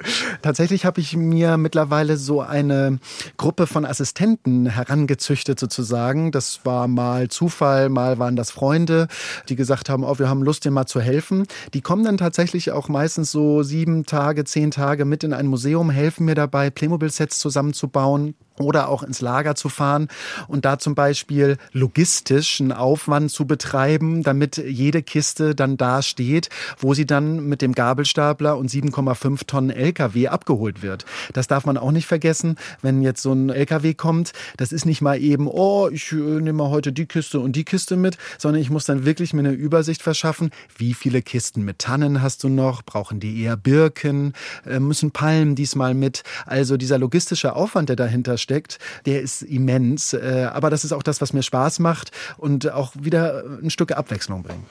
[0.42, 3.00] Tatsächlich habe ich mir mittlerweile so eine
[3.38, 6.32] Gruppe von Assistenten herangezüchtet sozusagen.
[6.32, 9.08] Das war mal Zufall, mal waren das Freunde,
[9.50, 11.46] die gesagt haben, oh, wir haben Lust, dir mal zu helfen.
[11.74, 15.90] Die kommen dann tatsächlich auch meistens so sieben Tage, zehn Tage mit in ein Museum,
[15.90, 20.08] helfen mir dabei, Playmobil-Sets zusammenzubauen oder auch ins Lager zu fahren
[20.48, 26.50] und da zum Beispiel logistisch einen Aufwand zu betreiben, damit jede Kiste dann da steht,
[26.78, 31.06] wo sie dann mit dem Gabelstapler und 7,5 Tonnen LKW abgeholt wird.
[31.34, 34.32] Das darf man auch nicht vergessen, wenn jetzt so ein LKW kommt.
[34.58, 37.96] Das ist nicht mal eben, oh, ich äh, nehme heute die Kiste und die Kiste
[37.96, 42.22] mit, sondern ich muss dann wirklich mir eine Übersicht verschaffen, wie viele Kisten mit Tannen
[42.22, 44.34] hast du noch, brauchen die eher Birken,
[44.66, 46.24] äh, müssen Palmen diesmal mit.
[46.46, 50.14] Also dieser logistische Aufwand, der dahinter steckt, der ist immens.
[50.14, 53.92] Äh, aber das ist auch das, was mir Spaß macht und auch wieder ein Stück
[53.92, 54.66] Abwechslung bringt.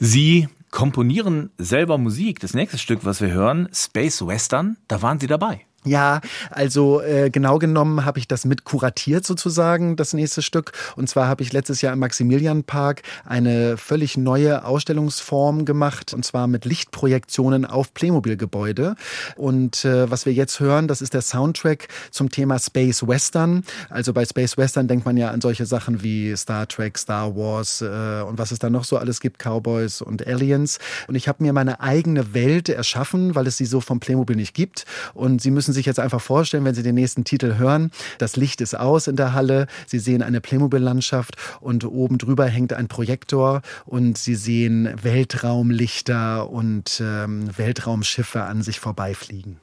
[0.00, 2.40] Sie komponieren selber Musik.
[2.40, 5.67] Das nächste Stück, was wir hören, Space Western, da waren Sie dabei.
[5.84, 10.72] Ja, also äh, genau genommen habe ich das mit kuratiert sozusagen, das nächste Stück.
[10.96, 16.48] Und zwar habe ich letztes Jahr im Maximilianpark eine völlig neue Ausstellungsform gemacht, und zwar
[16.48, 18.96] mit Lichtprojektionen auf Playmobil-Gebäude.
[19.36, 23.62] Und äh, was wir jetzt hören, das ist der Soundtrack zum Thema Space Western.
[23.88, 27.82] Also bei Space Western denkt man ja an solche Sachen wie Star Trek, Star Wars
[27.82, 30.80] äh, und was es da noch so alles gibt, Cowboys und Aliens.
[31.06, 34.54] Und ich habe mir meine eigene Welt erschaffen, weil es sie so vom Playmobil nicht
[34.54, 34.84] gibt.
[35.14, 38.36] Und sie müssen müssen sich jetzt einfach vorstellen, wenn Sie den nächsten Titel hören, das
[38.36, 42.88] Licht ist aus in der Halle, Sie sehen eine Playmobil-Landschaft und oben drüber hängt ein
[42.88, 49.60] Projektor und Sie sehen Weltraumlichter und ähm, Weltraumschiffe an sich vorbeifliegen.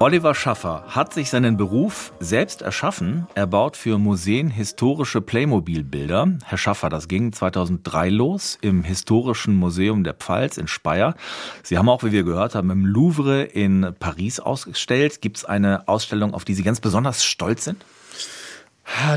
[0.00, 3.26] Oliver Schaffer hat sich seinen Beruf selbst erschaffen.
[3.34, 6.38] Er baut für Museen historische Playmobil-Bilder.
[6.44, 11.16] Herr Schaffer, das ging 2003 los im Historischen Museum der Pfalz in Speyer.
[11.64, 15.20] Sie haben auch, wie wir gehört haben, im Louvre in Paris ausgestellt.
[15.20, 17.84] Gibt es eine Ausstellung, auf die Sie ganz besonders stolz sind?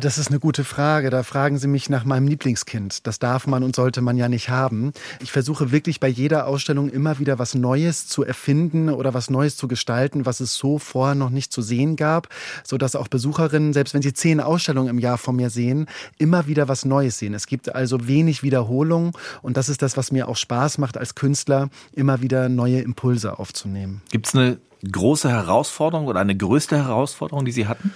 [0.02, 1.10] Das ist eine gute Frage.
[1.10, 3.08] Da fragen Sie mich nach meinem Lieblingskind.
[3.08, 4.92] Das darf man und sollte man ja nicht haben.
[5.22, 9.58] Ich versuche wirklich bei jeder Ausstellung immer wieder was Neues zu erfinden oder was Neues
[9.58, 12.28] zu gestalten, was es so vorher noch nicht zu sehen gab,
[12.64, 16.48] so dass auch Besucherinnen, selbst wenn sie zehn Ausstellungen im Jahr von mir sehen, immer
[16.48, 17.34] wieder was Neues sehen.
[17.34, 21.16] Es gibt also wenig Wiederholung und das ist das, was mir auch Spaß macht als
[21.16, 24.02] Künstler, immer wieder neue Impulse aufzunehmen.
[24.12, 24.58] Gibt es eine
[24.90, 27.94] große Herausforderung oder eine größte Herausforderung, die Sie hatten?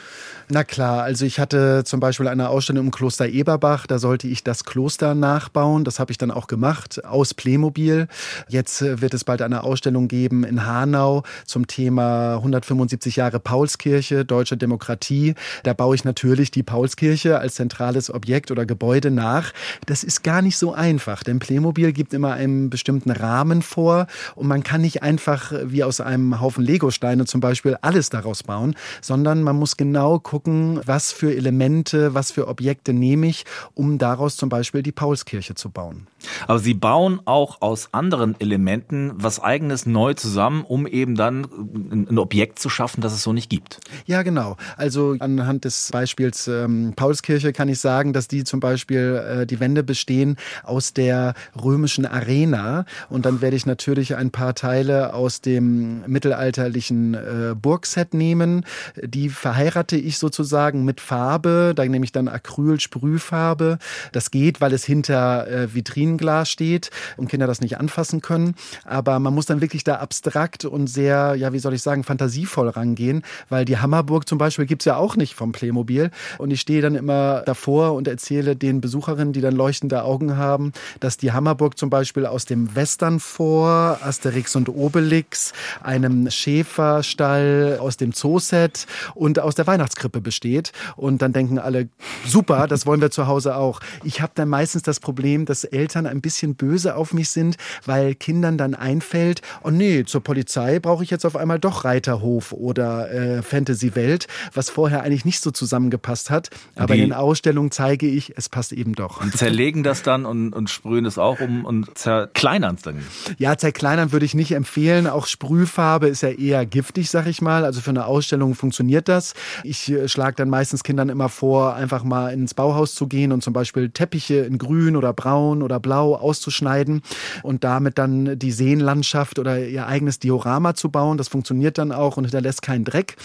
[0.48, 4.44] Na klar, also ich hatte zum Beispiel eine Ausstellung im Kloster Eberbach, da sollte ich
[4.44, 5.84] das Kloster nachbauen.
[5.84, 8.08] Das habe ich dann auch gemacht aus Playmobil.
[8.48, 14.24] Jetzt äh, wird es bald eine Ausstellung geben in Hanau zum Thema 175 Jahre Paulskirche,
[14.24, 15.34] deutsche Demokratie.
[15.64, 19.52] Da baue ich natürlich die Paulskirche als zentrales Objekt oder Gebäude nach.
[19.88, 24.46] Das ist gar nicht so einfach, denn Playmobil gibt immer einen bestimmten Rahmen vor und
[24.46, 29.42] man kann nicht einfach wie aus einem Haufen Legosteine zum Beispiel alles daraus bauen, sondern
[29.42, 34.36] man muss genau gucken, gucken, was für Elemente, was für Objekte nehme ich, um daraus
[34.36, 36.08] zum Beispiel die Paulskirche zu bauen.
[36.48, 41.48] Aber Sie bauen auch aus anderen Elementen was eigenes neu zusammen, um eben dann
[41.92, 43.80] ein Objekt zu schaffen, das es so nicht gibt.
[44.06, 44.58] Ja, genau.
[44.78, 49.60] Also anhand des Beispiels ähm, Paulskirche kann ich sagen, dass die zum Beispiel äh, die
[49.60, 52.86] Wände bestehen aus der römischen Arena.
[53.10, 58.66] Und dann werde ich natürlich ein paar Teile aus dem mittelalterlichen äh, Burgset nehmen.
[59.02, 61.74] Die verheirate ich so sozusagen mit Farbe.
[61.76, 63.78] Da nehme ich dann Acryl, Sprühfarbe.
[64.12, 65.74] Das geht, weil es hinter äh,
[66.16, 68.56] Vitrinenglas steht und Kinder das nicht anfassen können.
[68.84, 72.70] Aber man muss dann wirklich da abstrakt und sehr, ja, wie soll ich sagen, fantasievoll
[72.70, 76.12] rangehen, weil die Hammerburg zum Beispiel gibt's ja auch nicht vom Playmobil.
[76.38, 80.72] Und ich stehe dann immer davor und erzähle den Besucherinnen, die dann leuchtende Augen haben,
[81.00, 87.98] dass die Hammerburg zum Beispiel aus dem Western vor, Asterix und Obelix, einem Schäferstall aus
[87.98, 90.72] dem Zooset und aus der Weihnachtskrippe besteht.
[90.96, 91.90] Und dann denken alle,
[92.26, 93.80] super, das wollen wir zu Hause auch.
[94.04, 98.16] Ich habe dann meistens das Problem, dass Eltern ein bisschen böse auf mich sind, weil
[98.16, 103.12] Kindern dann einfällt, oh nee, zur Polizei brauche ich jetzt auf einmal doch Reiterhof oder
[103.12, 106.50] äh, Fantasy-Welt, was vorher eigentlich nicht so zusammengepasst hat.
[106.76, 109.22] Aber Die in den Ausstellungen zeige ich, es passt eben doch.
[109.22, 113.04] Und zerlegen das dann und, und sprühen es auch um und zerkleinern es dann?
[113.38, 115.08] Ja, zerkleinern würde ich nicht empfehlen.
[115.08, 117.66] Auch Sprühfarbe ist ja eher giftig, sag ich mal.
[117.66, 119.34] Also für eine Ausstellung funktioniert das.
[119.64, 123.44] Ich äh, schlage dann meistens Kindern immer vor, einfach mal ins Bauhaus zu gehen und
[123.44, 127.02] zum Beispiel Teppiche in grün oder braun oder blau auszuschneiden
[127.44, 131.18] und damit dann die Seenlandschaft oder ihr eigenes Diorama zu bauen.
[131.18, 133.16] Das funktioniert dann auch und hinterlässt keinen Dreck.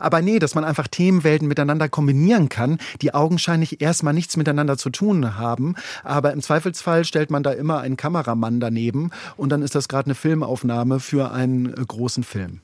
[0.00, 4.90] Aber nee, dass man einfach Themenwelten miteinander kombinieren kann, die augenscheinlich erstmal nichts miteinander zu
[4.90, 5.74] tun haben.
[6.02, 10.06] Aber im Zweifelsfall stellt man da immer einen Kameramann daneben und dann ist das gerade
[10.06, 12.60] eine Filmaufnahme für einen großen Film.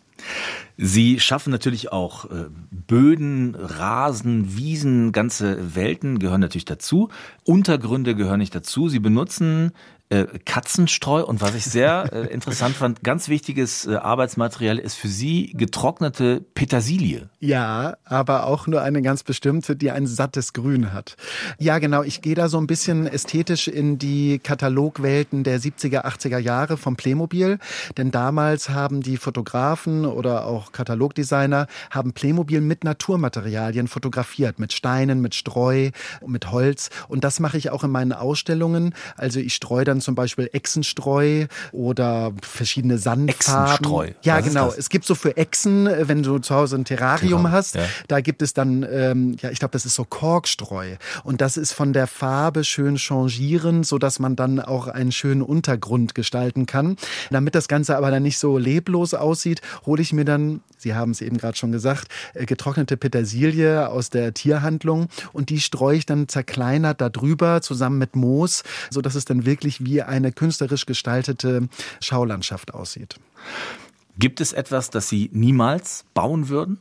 [0.77, 7.09] Sie schaffen natürlich auch äh, Böden, Rasen, Wiesen, ganze Welten gehören natürlich dazu.
[7.45, 8.89] Untergründe gehören nicht dazu.
[8.89, 9.73] Sie benutzen
[10.09, 15.09] äh, Katzenstreu und was ich sehr äh, interessant fand, ganz wichtiges äh, Arbeitsmaterial ist für
[15.09, 17.29] Sie getrocknete Petersilie.
[17.41, 21.17] Ja, aber auch nur eine ganz bestimmte, die ein sattes Grün hat.
[21.59, 22.05] Ja, genau.
[22.05, 26.95] Ich gehe da so ein bisschen ästhetisch in die Katalogwelten der 70er, 80er Jahre vom
[26.95, 27.59] Playmobil,
[27.97, 35.21] denn damals haben die Fotografen oder auch Katalogdesigner haben Playmobil mit Naturmaterialien fotografiert, mit Steinen,
[35.21, 35.91] mit Streu,
[36.25, 38.95] mit Holz und das mache ich auch in meinen Ausstellungen.
[39.17, 43.75] Also ich streue dann dann zum Beispiel Echsenstreu oder verschiedene Sandfarben.
[43.75, 44.11] Echsenstreu.
[44.23, 44.73] Ja, Was genau.
[44.77, 47.55] Es gibt so für Echsen, äh, wenn du zu Hause ein Terrarium genau.
[47.55, 47.83] hast, ja.
[48.09, 50.97] da gibt es dann, ähm, ja, ich glaube, das ist so Korkstreu.
[51.25, 55.43] Und das ist von der Farbe schön changierend, so dass man dann auch einen schönen
[55.43, 56.97] Untergrund gestalten kann.
[57.31, 61.11] Damit das Ganze aber dann nicht so leblos aussieht, hole ich mir dann, Sie haben
[61.11, 66.07] es eben gerade schon gesagt, äh, getrocknete Petersilie aus der Tierhandlung und die streue ich
[66.07, 71.69] dann zerkleinert darüber zusammen mit Moos, so dass es dann wirklich wie eine künstlerisch gestaltete
[72.01, 73.17] Schaulandschaft aussieht.
[74.17, 76.79] Gibt es etwas, das Sie niemals bauen würden?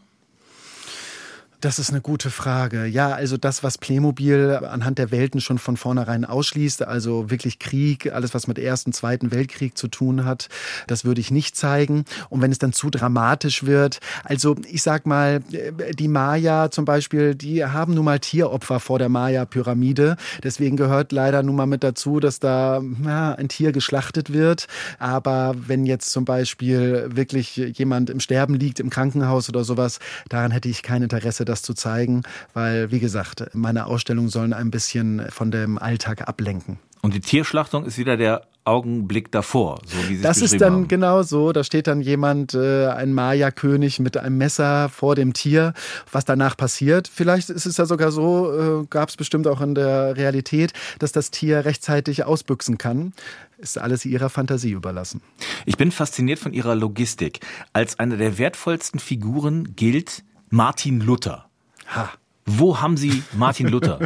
[1.65, 2.85] Das ist eine gute Frage.
[2.85, 8.13] Ja, also das, was Playmobil anhand der Welten schon von vornherein ausschließt, also wirklich Krieg,
[8.13, 10.47] alles, was mit Ersten, Zweiten Weltkrieg zu tun hat,
[10.85, 12.05] das würde ich nicht zeigen.
[12.29, 17.33] Und wenn es dann zu dramatisch wird, also ich sag mal, die Maya zum Beispiel,
[17.33, 20.17] die haben nun mal Tieropfer vor der Maya-Pyramide.
[20.43, 24.67] Deswegen gehört leider nun mal mit dazu, dass da ja, ein Tier geschlachtet wird.
[24.99, 29.97] Aber wenn jetzt zum Beispiel wirklich jemand im Sterben liegt, im Krankenhaus oder sowas,
[30.29, 34.71] daran hätte ich kein Interesse, das zu zeigen, weil, wie gesagt, meine Ausstellungen sollen ein
[34.71, 36.79] bisschen von dem Alltag ablenken.
[37.01, 40.87] Und die Tierschlachtung ist wieder der Augenblick davor, so wie Sie Das ist dann haben.
[40.87, 41.51] genau so.
[41.51, 45.73] Da steht dann jemand, äh, ein Maya-König mit einem Messer vor dem Tier.
[46.11, 49.75] Was danach passiert, vielleicht ist es ja sogar so, äh, gab es bestimmt auch in
[49.75, 53.13] der Realität, dass das Tier rechtzeitig ausbüchsen kann.
[53.59, 55.21] Ist alles Ihrer Fantasie überlassen.
[55.67, 57.39] Ich bin fasziniert von Ihrer Logistik.
[57.71, 61.45] Als eine der wertvollsten Figuren gilt Martin Luther.
[61.87, 62.17] Ha.
[62.47, 63.99] Wo haben Sie Martin Luther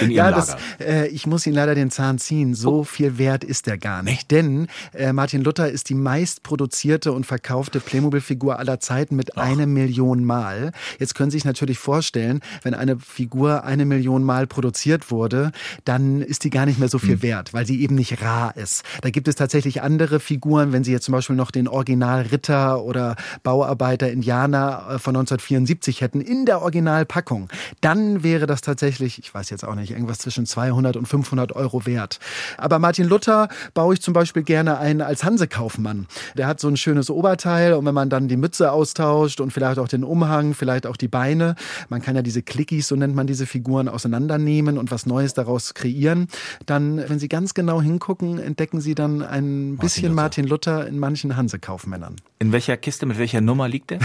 [0.00, 0.60] in Ihrem ja, das, Lager?
[0.80, 2.54] Äh, ich muss Ihnen leider den Zahn ziehen.
[2.54, 2.84] So oh.
[2.84, 4.32] viel wert ist er gar nicht.
[4.32, 9.42] Denn äh, Martin Luther ist die meist produzierte und verkaufte Playmobil-Figur aller Zeiten mit Ach.
[9.44, 10.72] eine Million Mal.
[10.98, 15.52] Jetzt können Sie sich natürlich vorstellen, wenn eine Figur eine Million Mal produziert wurde,
[15.84, 17.22] dann ist die gar nicht mehr so viel hm.
[17.22, 18.82] wert, weil sie eben nicht rar ist.
[19.02, 22.82] Da gibt es tatsächlich andere Figuren, wenn Sie jetzt zum Beispiel noch den Original Ritter
[22.82, 29.32] oder Bauarbeiter Indianer äh, von 1974 hätten, in der Originalpackung dann wäre das tatsächlich, ich
[29.32, 32.18] weiß jetzt auch nicht, irgendwas zwischen 200 und 500 Euro wert.
[32.58, 36.06] Aber Martin Luther baue ich zum Beispiel gerne ein als Hansekaufmann.
[36.36, 39.78] Der hat so ein schönes Oberteil und wenn man dann die Mütze austauscht und vielleicht
[39.78, 41.54] auch den Umhang, vielleicht auch die Beine,
[41.88, 45.74] man kann ja diese Clickies, so nennt man diese Figuren, auseinandernehmen und was Neues daraus
[45.74, 46.28] kreieren,
[46.66, 50.86] dann, wenn Sie ganz genau hingucken, entdecken Sie dann ein bisschen Martin Luther, Martin Luther
[50.88, 52.16] in manchen Hansekaufmännern.
[52.38, 54.00] In welcher Kiste, mit welcher Nummer liegt der?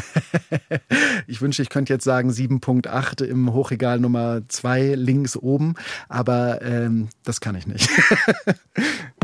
[1.27, 5.75] ich wünsche, ich könnte jetzt sagen 7.8 im im Hochregal Nummer zwei links oben,
[6.09, 7.89] aber ähm, das kann ich nicht.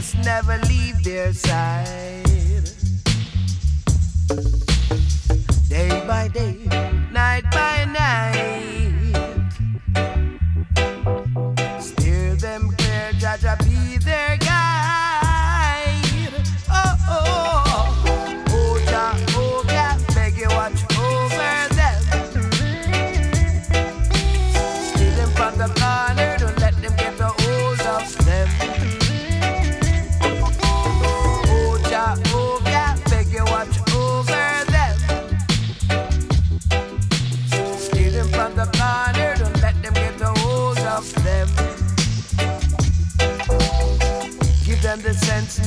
[0.00, 2.24] foolishness, never leave their side.
[5.68, 6.56] Day by day,
[7.12, 8.67] night by night.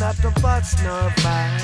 [0.01, 1.61] Not to fuss nor fight.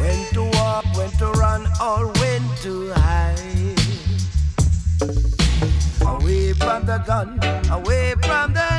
[0.00, 3.78] When to walk, when to run, or when to hide.
[6.02, 7.38] Away from the gun,
[7.70, 8.69] away from the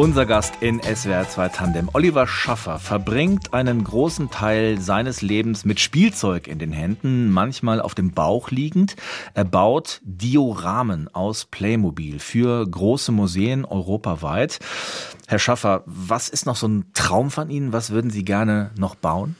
[0.00, 5.78] Unser Gast in SWR 2 Tandem, Oliver Schaffer, verbringt einen großen Teil seines Lebens mit
[5.78, 8.96] Spielzeug in den Händen, manchmal auf dem Bauch liegend.
[9.34, 14.60] Er baut Dioramen aus Playmobil für große Museen europaweit.
[15.28, 17.74] Herr Schaffer, was ist noch so ein Traum von Ihnen?
[17.74, 19.36] Was würden Sie gerne noch bauen?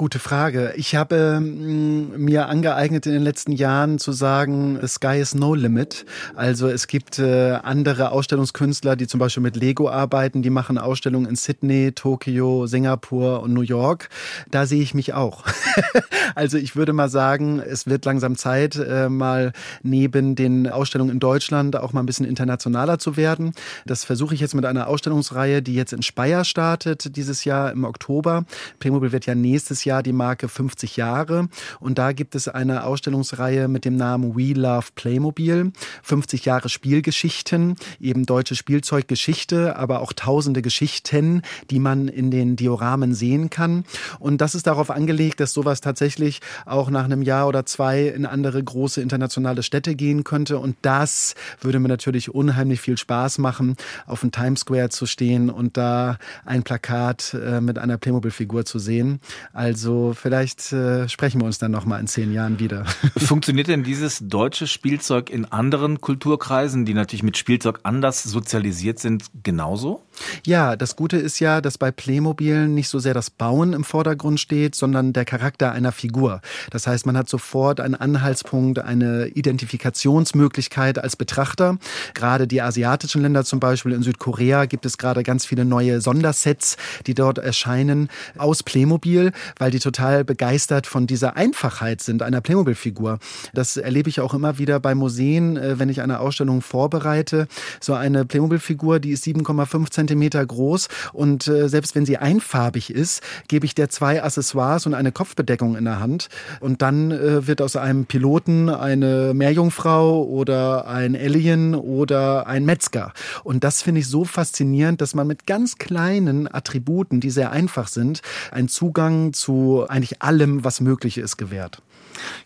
[0.00, 0.72] Gute Frage.
[0.76, 6.06] Ich habe ähm, mir angeeignet in den letzten Jahren zu sagen, Sky is no limit.
[6.34, 11.28] Also es gibt äh, andere Ausstellungskünstler, die zum Beispiel mit Lego arbeiten, die machen Ausstellungen
[11.28, 14.08] in Sydney, Tokio, Singapur und New York.
[14.50, 15.44] Da sehe ich mich auch.
[16.34, 21.20] also ich würde mal sagen, es wird langsam Zeit, äh, mal neben den Ausstellungen in
[21.20, 23.52] Deutschland auch mal ein bisschen internationaler zu werden.
[23.84, 27.84] Das versuche ich jetzt mit einer Ausstellungsreihe, die jetzt in Speyer startet, dieses Jahr im
[27.84, 28.46] Oktober.
[28.78, 31.48] Playmobil wird ja nächstes Jahr Jahr die Marke 50 Jahre.
[31.80, 35.72] Und da gibt es eine Ausstellungsreihe mit dem Namen We Love Playmobil.
[36.02, 43.14] 50 Jahre Spielgeschichten, eben deutsche Spielzeuggeschichte, aber auch tausende Geschichten, die man in den Dioramen
[43.14, 43.84] sehen kann.
[44.20, 48.26] Und das ist darauf angelegt, dass sowas tatsächlich auch nach einem Jahr oder zwei in
[48.26, 50.58] andere große internationale Städte gehen könnte.
[50.58, 53.76] Und das würde mir natürlich unheimlich viel Spaß machen,
[54.06, 58.78] auf dem Times Square zu stehen und da ein Plakat äh, mit einer Playmobil-Figur zu
[58.78, 59.20] sehen.
[59.52, 62.86] Also also vielleicht äh, sprechen wir uns dann noch mal in zehn Jahren wieder.
[63.18, 69.26] Funktioniert denn dieses deutsche Spielzeug in anderen Kulturkreisen, die natürlich mit Spielzeug anders sozialisiert sind,
[69.44, 70.02] genauso?
[70.44, 74.40] Ja, das Gute ist ja, dass bei Playmobil nicht so sehr das Bauen im Vordergrund
[74.40, 76.40] steht, sondern der Charakter einer Figur.
[76.70, 81.78] Das heißt, man hat sofort einen Anhaltspunkt, eine Identifikationsmöglichkeit als Betrachter.
[82.14, 86.76] Gerade die asiatischen Länder zum Beispiel in Südkorea gibt es gerade ganz viele neue Sondersets,
[87.06, 89.30] die dort erscheinen aus Playmobil,
[89.60, 93.18] weil die total begeistert von dieser Einfachheit sind einer Playmobil-Figur.
[93.52, 97.46] Das erlebe ich auch immer wieder bei Museen, äh, wenn ich eine Ausstellung vorbereite.
[97.80, 103.22] So eine Playmobil-Figur, die ist 7,5 Zentimeter groß und äh, selbst wenn sie einfarbig ist,
[103.48, 106.28] gebe ich der zwei Accessoires und eine Kopfbedeckung in der Hand
[106.60, 113.12] und dann äh, wird aus einem Piloten eine Meerjungfrau oder ein Alien oder ein Metzger.
[113.44, 117.88] Und das finde ich so faszinierend, dass man mit ganz kleinen Attributen, die sehr einfach
[117.88, 119.49] sind, einen Zugang zu
[119.88, 121.82] eigentlich allem, was möglich ist, gewährt.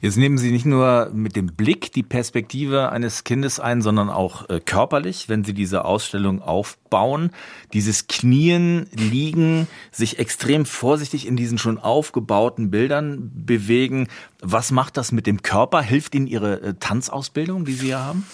[0.01, 4.49] Jetzt nehmen Sie nicht nur mit dem Blick die Perspektive eines Kindes ein, sondern auch
[4.49, 6.84] äh, körperlich, wenn Sie diese Ausstellung aufbauen.
[7.73, 14.09] Dieses Knien, Liegen, sich extrem vorsichtig in diesen schon aufgebauten Bildern bewegen.
[14.41, 15.83] Was macht das mit dem Körper?
[15.83, 18.25] Hilft Ihnen Ihre äh, Tanzausbildung, die Sie hier haben?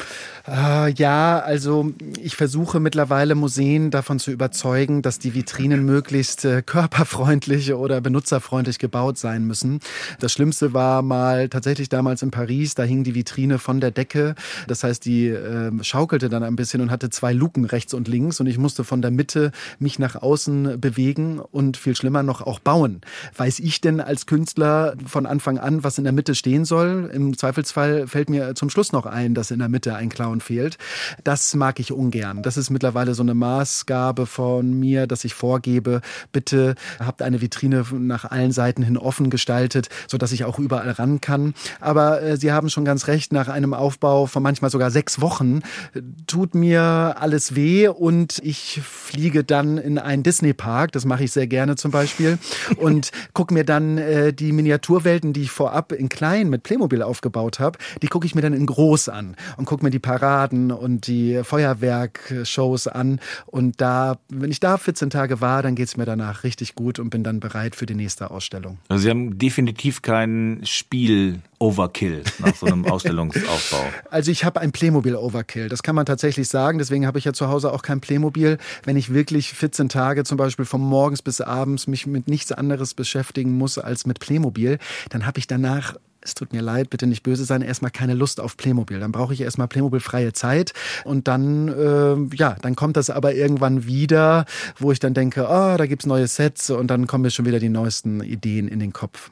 [0.47, 6.63] Äh, ja, also ich versuche mittlerweile Museen davon zu überzeugen, dass die Vitrinen möglichst äh,
[6.63, 9.81] körperfreundlich oder benutzerfreundlich gebaut sein müssen.
[10.19, 14.35] Das Schlimmste war mal tatsächlich damals in Paris, da hing die Vitrine von der Decke.
[14.67, 18.41] Das heißt, die äh, schaukelte dann ein bisschen und hatte zwei Luken rechts und links
[18.41, 22.59] und ich musste von der Mitte mich nach außen bewegen und viel schlimmer noch auch
[22.59, 23.01] bauen.
[23.36, 27.11] Weiß ich denn als Künstler von Anfang an, was in der Mitte stehen soll?
[27.12, 30.78] Im Zweifelsfall fällt mir zum Schluss noch ein, dass in der Mitte ein Clown fehlt.
[31.24, 32.42] Das mag ich ungern.
[32.42, 36.01] Das ist mittlerweile so eine Maßgabe von mir, dass ich vorgebe,
[36.32, 41.20] bitte habt eine Vitrine nach allen Seiten hin offen gestaltet, sodass ich auch überall ran
[41.20, 41.55] kann.
[41.80, 45.61] Aber äh, Sie haben schon ganz recht, nach einem Aufbau von manchmal sogar sechs Wochen
[45.94, 51.32] äh, tut mir alles weh und ich fliege dann in einen Disney-Park, das mache ich
[51.32, 52.38] sehr gerne zum Beispiel,
[52.76, 57.61] und gucke mir dann äh, die Miniaturwelten, die ich vorab in klein mit Playmobil aufgebaut
[57.61, 61.07] habe, die gucke ich mir dann in groß an und gucke mir die Paraden und
[61.07, 63.20] die Feuerwerkshows an.
[63.47, 66.99] Und da, wenn ich da 14 Tage war, dann geht es mir danach richtig gut
[66.99, 68.78] und bin dann bereit für die nächste Ausstellung.
[68.88, 73.85] Also Sie haben definitiv kein Spiel Overkill nach so einem Ausstellungsaufbau?
[74.11, 76.79] Also ich habe ein Playmobil Overkill, das kann man tatsächlich sagen.
[76.79, 78.59] Deswegen habe ich ja zu Hause auch kein Playmobil.
[78.85, 82.95] Wenn ich wirklich 14 Tage zum Beispiel von morgens bis abends mich mit nichts anderes
[82.95, 84.79] beschäftigen muss als mit Playmobil,
[85.11, 88.41] dann habe ich danach es tut mir leid, bitte nicht böse sein, erstmal keine Lust
[88.41, 89.01] auf Playmobil.
[89.01, 93.87] Dann brauche ich erstmal Playmobil-freie Zeit und dann, äh, ja, dann kommt das aber irgendwann
[93.87, 94.45] wieder,
[94.79, 97.59] wo ich dann denke, oh, da gibt's neue Sets und dann kommen mir schon wieder
[97.59, 99.31] die neuesten Ideen in den Kopf.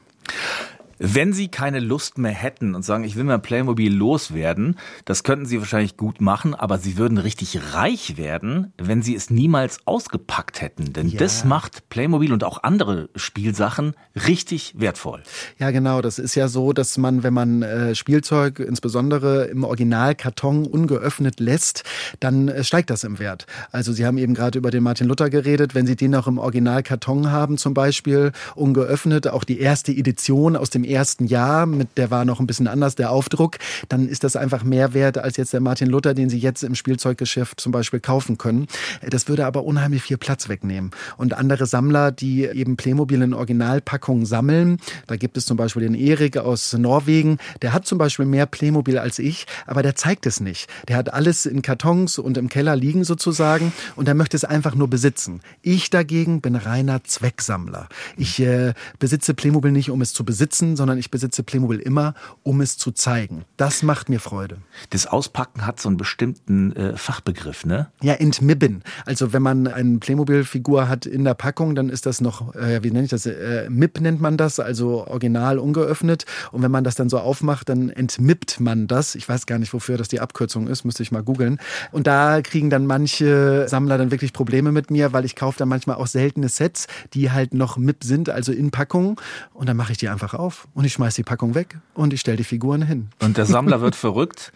[1.01, 4.75] Wenn Sie keine Lust mehr hätten und sagen, ich will mal Playmobil loswerden,
[5.05, 9.29] das könnten Sie wahrscheinlich gut machen, aber Sie würden richtig reich werden, wenn Sie es
[9.29, 10.91] niemals ausgepackt hätten.
[10.91, 11.17] Denn ja.
[11.17, 13.93] das macht Playmobil und auch andere Spielsachen
[14.27, 15.23] richtig wertvoll.
[15.57, 16.01] Ja, genau.
[16.01, 21.83] Das ist ja so, dass man, wenn man äh, Spielzeug insbesondere im Originalkarton ungeöffnet lässt,
[22.19, 23.45] dann äh, steigt das im Wert.
[23.71, 25.75] Also Sie haben eben gerade über den Martin Luther geredet.
[25.75, 30.69] Wenn Sie den noch im Originalkarton haben zum Beispiel, ungeöffnet, auch die erste Edition aus
[30.69, 34.35] dem ersten Jahr, mit, der war noch ein bisschen anders, der Aufdruck, dann ist das
[34.35, 37.99] einfach mehr wert als jetzt der Martin Luther, den Sie jetzt im Spielzeuggeschäft zum Beispiel
[37.99, 38.67] kaufen können.
[39.07, 40.91] Das würde aber unheimlich viel Platz wegnehmen.
[41.17, 44.77] Und andere Sammler, die eben Playmobil in Originalpackungen sammeln,
[45.07, 48.97] da gibt es zum Beispiel den Erik aus Norwegen, der hat zum Beispiel mehr Playmobil
[48.97, 50.69] als ich, aber der zeigt es nicht.
[50.87, 54.75] Der hat alles in Kartons und im Keller liegen sozusagen und er möchte es einfach
[54.75, 55.41] nur besitzen.
[55.61, 57.87] Ich dagegen bin reiner Zwecksammler.
[58.17, 62.61] Ich äh, besitze Playmobil nicht, um es zu besitzen, sondern ich besitze Playmobil immer, um
[62.61, 63.43] es zu zeigen.
[63.57, 64.59] Das macht mir Freude.
[64.91, 67.91] Das Auspacken hat so einen bestimmten äh, Fachbegriff, ne?
[68.01, 68.81] Ja, entmibben.
[69.05, 72.91] Also wenn man eine Playmobil-Figur hat in der Packung, dann ist das noch, äh, wie
[72.91, 76.25] nenne ich das, äh, MIP nennt man das, also original ungeöffnet.
[76.53, 79.15] Und wenn man das dann so aufmacht, dann entmippt man das.
[79.15, 81.59] Ich weiß gar nicht, wofür das die Abkürzung ist, müsste ich mal googeln.
[81.91, 85.67] Und da kriegen dann manche Sammler dann wirklich Probleme mit mir, weil ich kaufe dann
[85.67, 89.19] manchmal auch seltene Sets, die halt noch MIP sind, also in Packung.
[89.53, 92.21] Und dann mache ich die einfach auf und ich schmeiße die Packung weg und ich
[92.21, 93.09] stelle die Figuren hin.
[93.19, 94.51] Und der Sammler wird verrückt.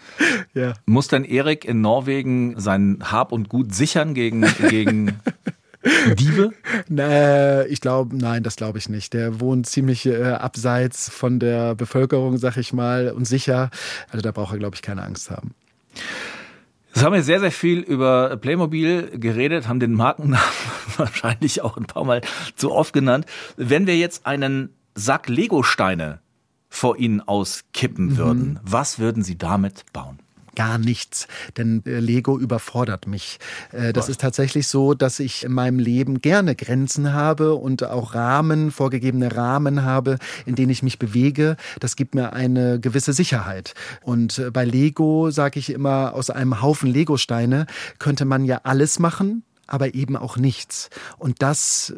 [0.53, 0.73] Ja.
[0.85, 5.19] Muss dann Erik in Norwegen sein Hab und Gut sichern gegen, gegen
[6.17, 6.51] Diebe?
[6.87, 9.13] Nee, ich glaube, nein, das glaube ich nicht.
[9.13, 13.69] Der wohnt ziemlich äh, abseits von der Bevölkerung, sag ich mal, und sicher.
[14.09, 15.53] Also da braucht er, glaube ich, keine Angst haben.
[16.93, 20.45] Jetzt haben wir sehr, sehr viel über Playmobil geredet, haben den Markennamen
[20.97, 22.21] wahrscheinlich auch ein paar Mal
[22.55, 23.25] zu oft genannt.
[23.57, 26.19] Wenn wir jetzt einen Sack Lego-Steine
[26.69, 28.17] vor Ihnen auskippen mhm.
[28.17, 28.59] würden, mhm.
[28.63, 30.19] was würden Sie damit bauen?
[30.55, 31.27] gar nichts,
[31.57, 33.39] denn äh, Lego überfordert mich.
[33.71, 38.13] Äh, das ist tatsächlich so, dass ich in meinem Leben gerne Grenzen habe und auch
[38.13, 41.57] Rahmen, vorgegebene Rahmen habe, in denen ich mich bewege.
[41.79, 43.73] Das gibt mir eine gewisse Sicherheit.
[44.01, 47.65] Und äh, bei Lego sage ich immer, aus einem Haufen Lego-Steine
[47.99, 50.89] könnte man ja alles machen aber eben auch nichts.
[51.17, 51.93] Und das,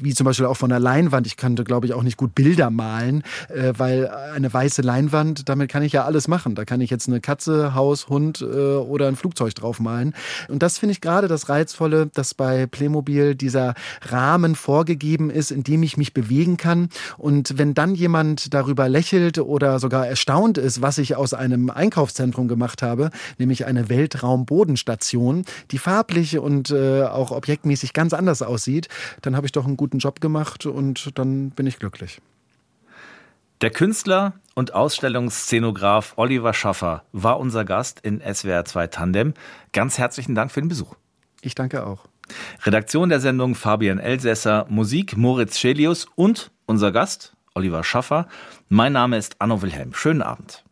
[0.00, 2.70] wie zum Beispiel auch von der Leinwand, ich kannte, glaube ich, auch nicht gut Bilder
[2.70, 6.54] malen, äh, weil eine weiße Leinwand, damit kann ich ja alles machen.
[6.54, 10.14] Da kann ich jetzt eine Katze, Haus, Hund äh, oder ein Flugzeug drauf malen.
[10.48, 15.64] Und das finde ich gerade das Reizvolle, dass bei Playmobil dieser Rahmen vorgegeben ist, in
[15.64, 16.90] dem ich mich bewegen kann.
[17.18, 22.46] Und wenn dann jemand darüber lächelt oder sogar erstaunt ist, was ich aus einem Einkaufszentrum
[22.46, 26.70] gemacht habe, nämlich eine Weltraumbodenstation, die farblich und
[27.00, 28.88] äh, auch objektmäßig ganz anders aussieht,
[29.22, 32.20] dann habe ich doch einen guten Job gemacht und dann bin ich glücklich.
[33.60, 39.34] Der Künstler und Ausstellungsszenograf Oliver Schaffer war unser Gast in SWR 2 Tandem.
[39.72, 40.94] Ganz herzlichen Dank für den Besuch.
[41.42, 42.06] Ich danke auch.
[42.62, 48.28] Redaktion der Sendung Fabian Elsässer, Musik Moritz Schelius und unser Gast Oliver Schaffer.
[48.68, 49.92] Mein Name ist Anno Wilhelm.
[49.92, 50.64] Schönen Abend.